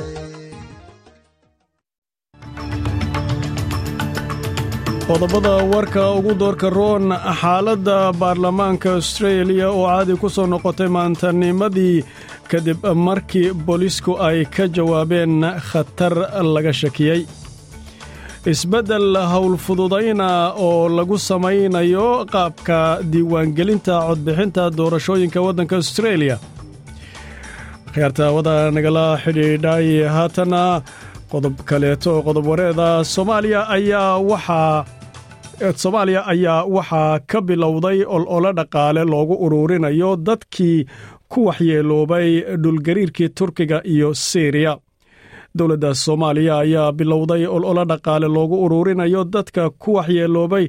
[5.11, 7.05] qodobada warka ugu doorka roon
[7.41, 11.97] xaaladda baarlamaanka austreeliya oo caadi ku soo noqotay maantanimadii
[12.51, 15.33] kadib markii booliisku ay ka jawaabeen
[15.69, 16.13] khatar
[16.53, 17.21] laga shakiyey
[18.53, 20.29] isbeddel howlfududayna
[20.67, 22.77] oo lagu samaynayo qaabka
[23.11, 26.37] diiwaangelinta codbixinta doorashooyinka waddanka austreeliya
[27.93, 30.63] khiyaartaawada nagala xidhiidhay haatana
[31.31, 34.85] qodob kaleeto qodob wareeda soomaaliya ayaa waxaa
[35.75, 40.85] soomaaliya ayaa waxaa ka bilowday olole dhaqaale loogu ururinayo dadkii
[41.29, 44.77] ku waxyeeloobay dhulgariirkii turkiga iyo siriya.
[45.57, 50.65] Dowladda soomaaliya ayaa bilowday olole dhaqaale loogu ururinayo dadka ku waxyeeloobay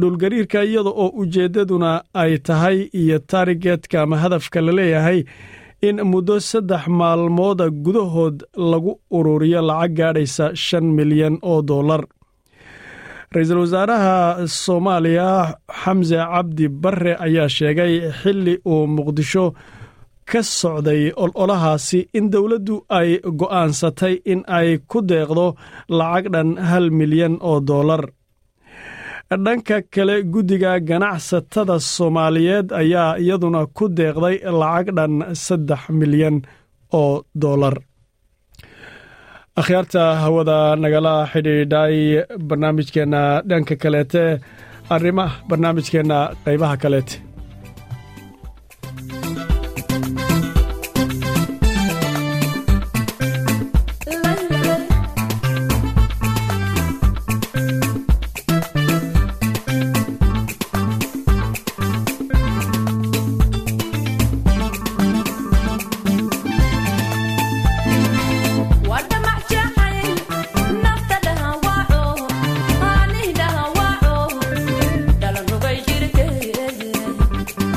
[0.00, 5.24] dhulgariirka iyada oo ujeeddaduna ay tahay iyo taarigeedka ama hadafka la leeyahay
[5.82, 12.04] in muddo saddex maalmooda gudahood lagu ururiyo lacag gaadhaysa shan milyan oo dollar
[13.34, 14.16] ra'iisul wasaaraha
[14.62, 15.28] soomaaliya
[15.82, 19.44] xamse cabdi barre ayaa sheegay xilli uu muqdisho
[20.30, 23.10] ka socday ololahaasi in dowladdu ay
[23.40, 25.46] go'aansatay in ay ku deeqdo
[25.98, 28.02] lacag dhan hal milyan oo dollar.
[29.44, 35.12] Dhanka kale guddiga ganacsatada soomaaliyeed ayaa iyaduna ku deeqday lacag dhan
[35.44, 36.36] saddex milyan
[37.00, 37.12] oo
[37.44, 37.74] dollar
[39.60, 41.96] akhyaarta hawada nagala xidhiidhay
[42.48, 44.24] barnaamijkeenna dhanka kaleete
[44.94, 47.14] arrimaha barnaamijkeenna qaybaha kaleete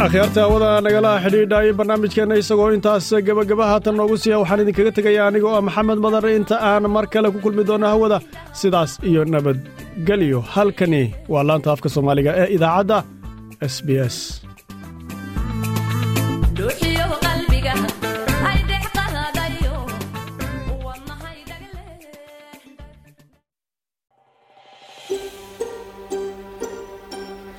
[0.09, 5.47] akhyaarta hawada nagala xidhiidhaayay barnaamijkeenna isagoo intaas gebagaba haatan noogu siiya waxaan idinkaga tegaya aniga
[5.53, 8.17] oo maxamed madar inta aan mar kale ku kulmi doonno hawada
[8.61, 10.39] sidaas iyo nabadgelyo.
[10.53, 11.03] Halkani
[11.33, 12.97] waa laanta afka soomaaliga ee idaacadda
[13.73, 14.15] s b s